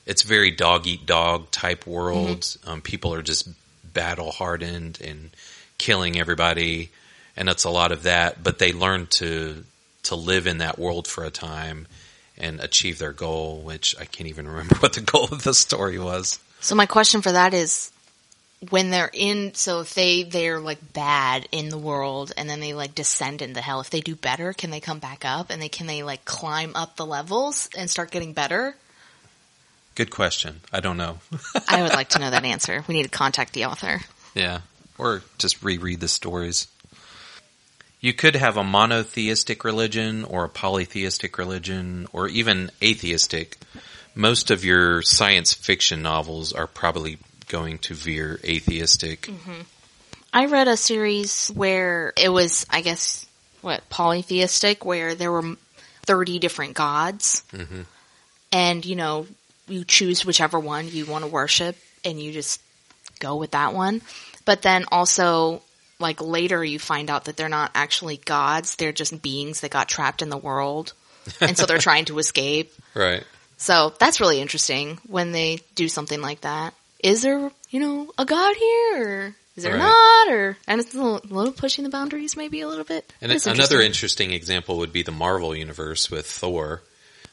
It's 0.05 0.22
very 0.22 0.50
dog 0.50 0.87
eat 0.87 1.07
dog 1.07 1.50
type 1.50 1.87
world. 1.87 2.57
Um, 2.66 2.83
people 2.83 3.14
are 3.14 3.22
just 3.22 3.48
battle 3.94 4.33
hardened 4.33 5.00
and 5.00 5.31
killing 5.78 6.18
everybody, 6.18 6.90
and 7.37 7.48
it's 7.48 7.64
a 7.64 7.70
lot 7.70 7.92
of 7.92 8.02
that. 8.02 8.42
But 8.42 8.59
they 8.59 8.72
learn 8.72 9.07
to 9.18 9.64
to 10.05 10.16
live 10.16 10.48
in 10.48 10.59
that 10.59 10.78
world 10.78 11.07
for 11.07 11.24
a 11.24 11.31
time 11.31 11.87
and 12.42 12.61
achieve 12.61 12.98
their 12.98 13.12
goal, 13.12 13.61
which 13.61 13.94
I 13.98 14.05
can't 14.05 14.28
even 14.28 14.46
remember 14.46 14.74
what 14.81 14.92
the 14.92 15.00
goal 15.00 15.28
of 15.33 15.44
the 15.44 15.55
story 15.55 15.98
was. 15.98 16.38
So 16.61 16.74
my 16.74 16.87
question 16.87 17.22
for 17.22 17.33
that 17.33 17.55
is 17.55 17.90
when 18.70 18.90
they're 18.90 19.11
in 19.12 19.55
so 19.55 19.81
if 19.81 19.94
they 19.94 20.22
they're 20.22 20.61
like 20.61 20.92
bad 20.92 21.48
in 21.50 21.68
the 21.68 21.78
world 21.78 22.33
and 22.37 22.48
then 22.48 22.61
they 22.61 22.72
like 22.74 22.94
descend 22.94 23.42
into 23.42 23.61
hell 23.61 23.81
if 23.81 23.90
they 23.90 24.00
do 24.00 24.14
better 24.14 24.52
can 24.52 24.70
they 24.70 24.78
come 24.78 25.00
back 25.00 25.24
up 25.24 25.50
and 25.50 25.61
they 25.61 25.68
can 25.68 25.88
they 25.88 26.05
like 26.05 26.24
climb 26.24 26.70
up 26.76 26.94
the 26.94 27.05
levels 27.05 27.68
and 27.76 27.90
start 27.90 28.12
getting 28.12 28.33
better 28.33 28.76
Good 29.96 30.11
question. 30.11 30.61
I 30.72 30.78
don't 30.78 30.96
know. 30.96 31.18
i 31.68 31.83
would 31.83 31.92
like 31.92 32.11
to 32.11 32.20
know 32.20 32.31
that 32.31 32.44
answer 32.55 32.85
we 32.87 32.94
need 32.94 33.02
to 33.02 33.09
contact 33.09 33.52
the 33.52 33.64
author 33.64 34.00
yeah. 34.35 34.61
Or 34.98 35.22
just 35.38 35.62
reread 35.62 36.00
the 36.00 36.09
stories. 36.09 36.66
You 38.02 38.12
could 38.12 38.34
have 38.34 38.56
a 38.56 38.64
monotheistic 38.64 39.64
religion 39.64 40.24
or 40.24 40.44
a 40.44 40.48
polytheistic 40.48 41.38
religion 41.38 42.08
or 42.12 42.28
even 42.28 42.70
atheistic. 42.82 43.56
Most 44.14 44.50
of 44.50 44.64
your 44.64 45.02
science 45.02 45.54
fiction 45.54 46.02
novels 46.02 46.52
are 46.52 46.66
probably 46.66 47.18
going 47.48 47.78
to 47.78 47.94
veer 47.94 48.40
atheistic. 48.44 49.22
Mm-hmm. 49.22 49.60
i 50.32 50.46
read 50.46 50.68
a 50.68 50.76
series 50.76 51.48
where 51.48 52.14
it 52.16 52.30
was 52.30 52.64
i 52.70 52.80
guess 52.80 53.26
what 53.60 53.86
polytheistic 53.90 54.86
where 54.86 55.14
there 55.14 55.30
were 55.30 55.56
30 56.06 56.38
different 56.38 56.72
gods 56.72 57.44
mm-hmm. 57.52 57.82
and 58.50 58.86
you 58.86 58.96
know 58.96 59.26
you 59.68 59.84
choose 59.84 60.24
whichever 60.24 60.58
one 60.58 60.88
you 60.88 61.04
want 61.04 61.24
to 61.24 61.30
worship 61.30 61.76
and 62.06 62.18
you 62.18 62.32
just 62.32 62.60
go 63.20 63.36
with 63.36 63.50
that 63.50 63.74
one 63.74 64.00
but 64.46 64.62
then 64.62 64.86
also 64.90 65.60
like 66.02 66.20
later 66.20 66.62
you 66.64 66.78
find 66.78 67.08
out 67.08 67.24
that 67.24 67.36
they're 67.38 67.48
not 67.48 67.70
actually 67.74 68.18
gods 68.18 68.76
they're 68.76 68.92
just 68.92 69.22
beings 69.22 69.60
that 69.60 69.70
got 69.70 69.88
trapped 69.88 70.20
in 70.20 70.28
the 70.28 70.36
world 70.36 70.92
and 71.40 71.56
so 71.56 71.64
they're 71.64 71.78
trying 71.90 72.04
to 72.06 72.18
escape 72.18 72.72
Right. 72.94 73.24
so 73.56 73.94
that's 73.98 74.20
really 74.20 74.40
interesting 74.40 74.98
when 75.06 75.32
they 75.32 75.60
do 75.74 75.88
something 75.88 76.20
like 76.20 76.42
that 76.42 76.74
is 77.00 77.22
there 77.22 77.50
you 77.70 77.80
know 77.80 78.10
a 78.18 78.24
god 78.24 78.54
here 78.56 78.98
or 79.28 79.36
is 79.56 79.64
there 79.64 79.72
Right. 79.74 79.78
not 80.26 80.28
or 80.34 80.56
and 80.66 80.80
it's 80.80 80.94
a 80.94 80.96
little, 80.96 81.18
a 81.18 81.34
little 81.34 81.52
pushing 81.52 81.84
the 81.84 81.90
boundaries 81.90 82.36
maybe 82.36 82.60
a 82.62 82.68
little 82.68 82.84
bit 82.84 83.10
And 83.20 83.30
another 83.32 83.80
interesting. 83.80 83.80
interesting 83.82 84.32
example 84.32 84.78
would 84.78 84.92
be 84.92 85.02
the 85.02 85.12
Marvel 85.12 85.54
universe 85.56 86.10
with 86.10 86.26
Thor. 86.26 86.82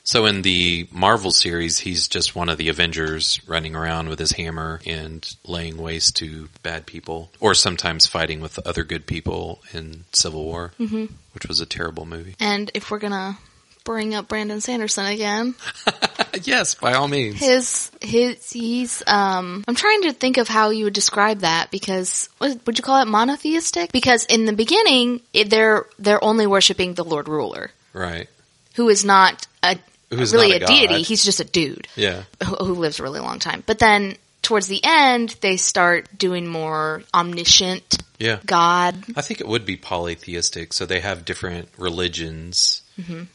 So 0.09 0.25
in 0.25 0.41
the 0.41 0.87
Marvel 0.91 1.29
series, 1.29 1.77
he's 1.77 2.07
just 2.07 2.35
one 2.35 2.49
of 2.49 2.57
the 2.57 2.69
Avengers 2.69 3.39
running 3.45 3.75
around 3.75 4.09
with 4.09 4.17
his 4.17 4.31
hammer 4.31 4.81
and 4.83 5.35
laying 5.45 5.77
waste 5.77 6.15
to 6.15 6.49
bad 6.63 6.87
people, 6.87 7.29
or 7.39 7.53
sometimes 7.53 8.07
fighting 8.07 8.41
with 8.41 8.57
other 8.65 8.83
good 8.83 9.05
people 9.05 9.61
in 9.71 10.05
Civil 10.11 10.45
War, 10.45 10.73
mm-hmm. 10.79 11.13
which 11.33 11.45
was 11.45 11.59
a 11.61 11.65
terrible 11.67 12.07
movie. 12.07 12.33
and 12.39 12.71
if 12.73 12.89
we're 12.89 12.97
gonna 12.97 13.37
bring 13.83 14.15
up 14.15 14.27
brandon 14.27 14.61
sanderson 14.61 15.05
again 15.05 15.53
yes, 16.43 16.73
by 16.73 16.93
all 16.93 17.07
means. 17.07 17.39
his 17.39 17.91
his 18.01 18.51
he's 18.51 19.03
um 19.05 19.63
I'm 19.67 19.75
trying 19.75 20.01
to 20.03 20.11
think 20.11 20.37
of 20.37 20.47
how 20.47 20.71
you 20.71 20.85
would 20.85 20.93
describe 20.93 21.41
that 21.41 21.69
because 21.69 22.29
what, 22.39 22.65
would 22.65 22.79
you 22.79 22.83
call 22.83 22.99
it 23.03 23.07
monotheistic? 23.07 23.91
Because 23.91 24.25
in 24.25 24.45
the 24.45 24.53
beginning 24.53 25.21
it, 25.33 25.51
they're 25.51 25.85
they're 25.99 26.23
only 26.23 26.47
worshiping 26.47 26.95
the 26.95 27.03
Lord 27.03 27.27
Ruler, 27.27 27.69
Right. 27.93 28.27
who 28.73 28.89
is 28.89 29.05
not 29.05 29.45
a 29.61 29.77
Who's 30.09 30.33
really 30.33 30.49
not 30.57 30.61
a, 30.61 30.65
a 30.65 30.67
deity. 30.67 31.01
He's 31.03 31.23
just 31.23 31.39
a 31.39 31.43
dude 31.45 31.87
Yeah. 31.95 32.23
who, 32.43 32.55
who 32.55 32.73
lives 32.75 32.99
a 32.99 33.03
really 33.03 33.19
long 33.19 33.39
time. 33.39 33.63
But 33.65 33.79
then 33.79 34.15
towards 34.41 34.67
the 34.67 34.81
end 34.83 35.35
they 35.41 35.57
start 35.57 36.07
doing 36.17 36.47
more 36.47 37.03
omniscient 37.13 37.97
Yeah. 38.17 38.39
God. 38.45 38.95
I 39.15 39.21
think 39.21 39.39
it 39.41 39.47
would 39.47 39.65
be 39.65 39.75
polytheistic. 39.77 40.73
So 40.73 40.85
they 40.85 40.99
have 41.01 41.25
different 41.25 41.69
religions, 41.77 42.81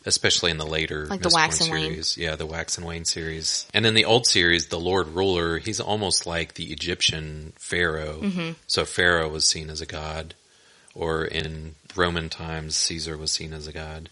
especially 0.05 0.51
in 0.51 0.59
the 0.59 0.67
later 0.67 1.03
Mm-hmm. 1.05 1.11
Like 1.11 1.23
the 1.23 1.31
Wax 1.33 1.61
and 1.61 1.69
series. 1.69 2.17
Yeah, 2.19 2.37
the 2.37 2.45
Wax 2.47 2.77
and 2.77 2.87
Wayne 2.87 3.05
series. 3.05 3.67
And 3.73 3.87
in 3.87 3.95
the 3.95 4.05
old 4.05 4.27
series, 4.27 4.67
the 4.67 4.79
Lord 4.81 5.09
Ruler, 5.09 5.59
he's 5.59 5.81
almost 5.81 6.27
like 6.27 6.55
the 6.55 6.73
Egyptian 6.73 7.53
Pharaoh. 7.59 8.19
Mm-hmm. 8.21 8.53
So 8.67 8.85
Pharaoh 8.85 9.29
was 9.29 9.45
seen 9.47 9.71
as 9.71 9.81
a 9.81 9.87
god, 9.87 10.35
or 10.95 11.25
in 11.25 11.75
Roman 11.97 12.29
times, 12.29 12.77
Caesar 12.77 13.17
was 13.17 13.31
seen 13.33 13.53
as 13.53 13.67
a 13.67 13.73
god. 13.73 14.11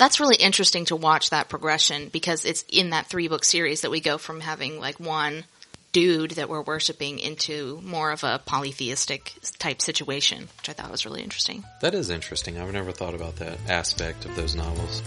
That's 0.00 0.18
really 0.18 0.36
interesting 0.36 0.86
to 0.86 0.96
watch 0.96 1.28
that 1.28 1.50
progression 1.50 2.08
because 2.08 2.46
it's 2.46 2.64
in 2.70 2.88
that 2.88 3.08
three 3.08 3.28
book 3.28 3.44
series 3.44 3.82
that 3.82 3.90
we 3.90 4.00
go 4.00 4.16
from 4.16 4.40
having 4.40 4.80
like 4.80 4.98
one 4.98 5.44
dude 5.92 6.30
that 6.30 6.48
we're 6.48 6.62
worshiping 6.62 7.18
into 7.18 7.78
more 7.84 8.10
of 8.10 8.24
a 8.24 8.40
polytheistic 8.46 9.34
type 9.58 9.82
situation, 9.82 10.48
which 10.56 10.70
I 10.70 10.72
thought 10.72 10.90
was 10.90 11.04
really 11.04 11.22
interesting. 11.22 11.64
That 11.82 11.92
is 11.92 12.08
interesting. 12.08 12.56
I've 12.56 12.72
never 12.72 12.92
thought 12.92 13.12
about 13.12 13.36
that 13.36 13.58
aspect 13.68 14.24
of 14.24 14.34
those 14.36 14.54
novels. 14.54 15.02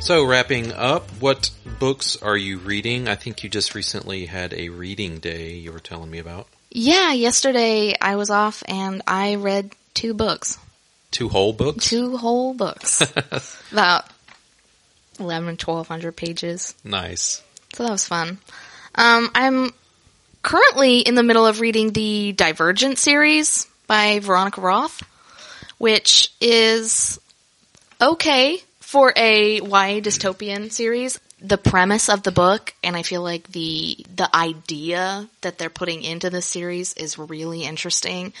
So, 0.00 0.24
wrapping 0.24 0.72
up, 0.72 1.10
what 1.20 1.50
books 1.78 2.16
are 2.22 2.38
you 2.38 2.56
reading? 2.56 3.06
I 3.06 3.16
think 3.16 3.44
you 3.44 3.50
just 3.50 3.74
recently 3.74 4.24
had 4.24 4.54
a 4.54 4.70
reading 4.70 5.18
day 5.18 5.52
you 5.52 5.72
were 5.72 5.78
telling 5.78 6.10
me 6.10 6.20
about. 6.20 6.48
Yeah, 6.70 7.12
yesterday 7.12 7.94
I 8.00 8.16
was 8.16 8.30
off 8.30 8.62
and 8.66 9.02
I 9.06 9.36
read 9.36 9.72
two 9.94 10.14
books. 10.14 10.58
Two 11.10 11.28
whole 11.28 11.52
books? 11.52 11.88
Two 11.88 12.16
whole 12.16 12.52
books. 12.54 13.00
About 13.72 14.04
11, 15.18 15.50
1200 15.52 16.12
pages. 16.12 16.74
Nice. 16.84 17.42
So 17.72 17.84
that 17.84 17.92
was 17.92 18.06
fun. 18.06 18.38
Um, 18.94 19.30
I'm 19.34 19.70
currently 20.42 21.00
in 21.00 21.14
the 21.14 21.22
middle 21.22 21.46
of 21.46 21.60
reading 21.60 21.92
the 21.92 22.32
Divergent 22.32 22.98
series 22.98 23.66
by 23.86 24.18
Veronica 24.18 24.60
Roth, 24.60 25.02
which 25.78 26.32
is 26.40 27.18
okay 28.00 28.58
for 28.80 29.12
a 29.16 29.56
YA 29.56 30.00
dystopian 30.00 30.70
series. 30.70 31.18
The 31.40 31.58
premise 31.58 32.08
of 32.08 32.22
the 32.22 32.32
book, 32.32 32.74
and 32.82 32.96
I 32.96 33.02
feel 33.02 33.22
like 33.22 33.48
the 33.48 34.04
the 34.14 34.34
idea 34.34 35.28
that 35.42 35.58
they're 35.58 35.68
putting 35.68 36.02
into 36.02 36.30
this 36.30 36.46
series 36.46 36.94
is 36.94 37.18
really 37.18 37.64
interesting, 37.64 38.32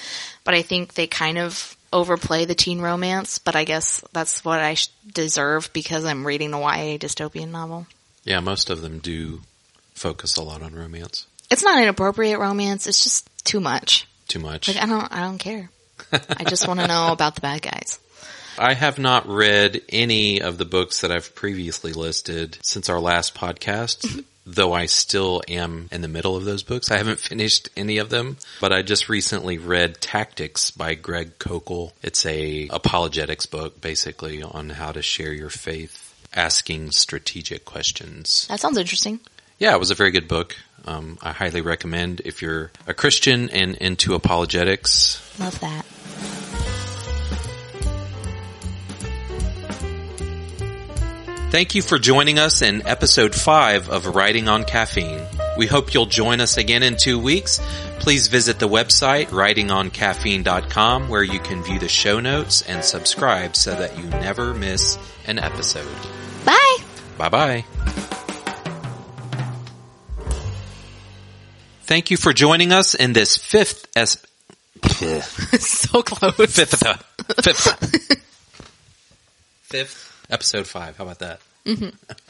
but 0.44 0.54
I 0.54 0.62
think 0.62 0.94
they 0.94 1.06
kind 1.06 1.36
of 1.36 1.76
overplay 1.92 2.46
the 2.46 2.54
teen 2.54 2.80
romance. 2.80 3.38
But 3.38 3.54
I 3.54 3.64
guess 3.64 4.02
that's 4.12 4.44
what 4.44 4.60
I 4.60 4.76
deserve 5.12 5.70
because 5.74 6.04
I'm 6.04 6.26
reading 6.26 6.54
a 6.54 6.58
YA 6.58 6.96
dystopian 6.96 7.50
novel. 7.50 7.86
Yeah, 8.24 8.40
most 8.40 8.70
of 8.70 8.80
them 8.80 8.98
do 8.98 9.42
focus 9.94 10.36
a 10.36 10.42
lot 10.42 10.62
on 10.62 10.74
romance. 10.74 11.26
It's 11.50 11.62
not 11.62 11.82
inappropriate 11.82 12.38
romance. 12.38 12.86
It's 12.86 13.02
just 13.02 13.28
too 13.44 13.60
much. 13.60 14.06
Too 14.26 14.40
much. 14.40 14.68
Like 14.68 14.82
I 14.82 14.86
don't, 14.86 15.12
I 15.12 15.20
don't 15.20 15.38
care. 15.38 15.70
I 16.12 16.44
just 16.44 16.66
want 16.66 16.80
to 16.80 16.86
know 16.86 17.12
about 17.12 17.34
the 17.34 17.40
bad 17.40 17.62
guys. 17.62 18.00
I 18.58 18.74
have 18.74 18.98
not 18.98 19.28
read 19.28 19.82
any 19.88 20.40
of 20.40 20.58
the 20.58 20.64
books 20.64 21.00
that 21.00 21.12
I've 21.12 21.34
previously 21.34 21.92
listed 21.92 22.58
since 22.62 22.88
our 22.88 23.00
last 23.00 23.34
podcast, 23.34 24.24
though 24.46 24.72
I 24.72 24.86
still 24.86 25.42
am 25.48 25.88
in 25.92 26.00
the 26.00 26.08
middle 26.08 26.36
of 26.36 26.44
those 26.44 26.62
books. 26.62 26.90
I 26.90 26.96
haven't 26.96 27.20
finished 27.30 27.68
any 27.76 27.98
of 27.98 28.08
them, 28.08 28.38
but 28.60 28.72
I 28.72 28.82
just 28.82 29.08
recently 29.08 29.58
read 29.58 30.00
Tactics 30.00 30.70
by 30.70 30.94
Greg 30.94 31.38
Koukl. 31.38 31.92
It's 32.02 32.24
a 32.24 32.68
apologetics 32.68 33.46
book 33.46 33.80
basically 33.80 34.42
on 34.42 34.70
how 34.70 34.92
to 34.92 35.02
share 35.02 35.32
your 35.32 35.50
faith, 35.50 36.14
asking 36.34 36.92
strategic 36.92 37.64
questions. 37.64 38.46
That 38.48 38.60
sounds 38.60 38.78
interesting. 38.78 39.20
Yeah, 39.58 39.74
it 39.74 39.78
was 39.78 39.90
a 39.90 39.94
very 39.94 40.10
good 40.10 40.28
book. 40.28 40.56
Um, 40.86 41.18
I 41.20 41.32
highly 41.32 41.60
recommend 41.62 42.22
if 42.24 42.42
you're 42.42 42.70
a 42.86 42.94
Christian 42.94 43.50
and 43.50 43.74
into 43.76 44.14
apologetics. 44.14 45.20
Love 45.40 45.58
that. 45.60 45.84
Thank 51.50 51.74
you 51.74 51.80
for 51.82 51.98
joining 51.98 52.38
us 52.38 52.60
in 52.60 52.86
episode 52.86 53.34
5 53.34 53.88
of 53.88 54.14
Writing 54.14 54.48
on 54.48 54.64
Caffeine. 54.64 55.22
We 55.56 55.66
hope 55.66 55.94
you'll 55.94 56.06
join 56.06 56.40
us 56.40 56.56
again 56.56 56.82
in 56.82 56.96
two 56.96 57.18
weeks. 57.18 57.60
Please 58.00 58.26
visit 58.26 58.58
the 58.58 58.68
website 58.68 59.26
writingoncaffeine.com 59.28 61.08
where 61.08 61.22
you 61.22 61.38
can 61.38 61.62
view 61.62 61.78
the 61.78 61.88
show 61.88 62.20
notes 62.20 62.62
and 62.62 62.84
subscribe 62.84 63.54
so 63.56 63.70
that 63.74 63.96
you 63.96 64.04
never 64.04 64.52
miss 64.54 64.98
an 65.26 65.38
episode. 65.38 65.88
Bye. 66.44 66.76
Bye 67.16 67.28
bye. 67.28 67.64
Thank 71.84 72.10
you 72.10 72.16
for 72.16 72.32
joining 72.32 72.72
us 72.72 72.94
in 72.94 73.12
this 73.12 73.36
fifth 73.36 73.86
es- 73.96 74.20
so 75.62 76.02
close. 76.02 76.34
fifth 76.34 76.82
fifth 77.42 78.22
fifth 79.62 80.15
episode 80.30 80.66
5. 80.66 80.96
How 80.96 81.04
about 81.04 81.18
that? 81.20 81.40
Mm-hmm. 81.64 81.88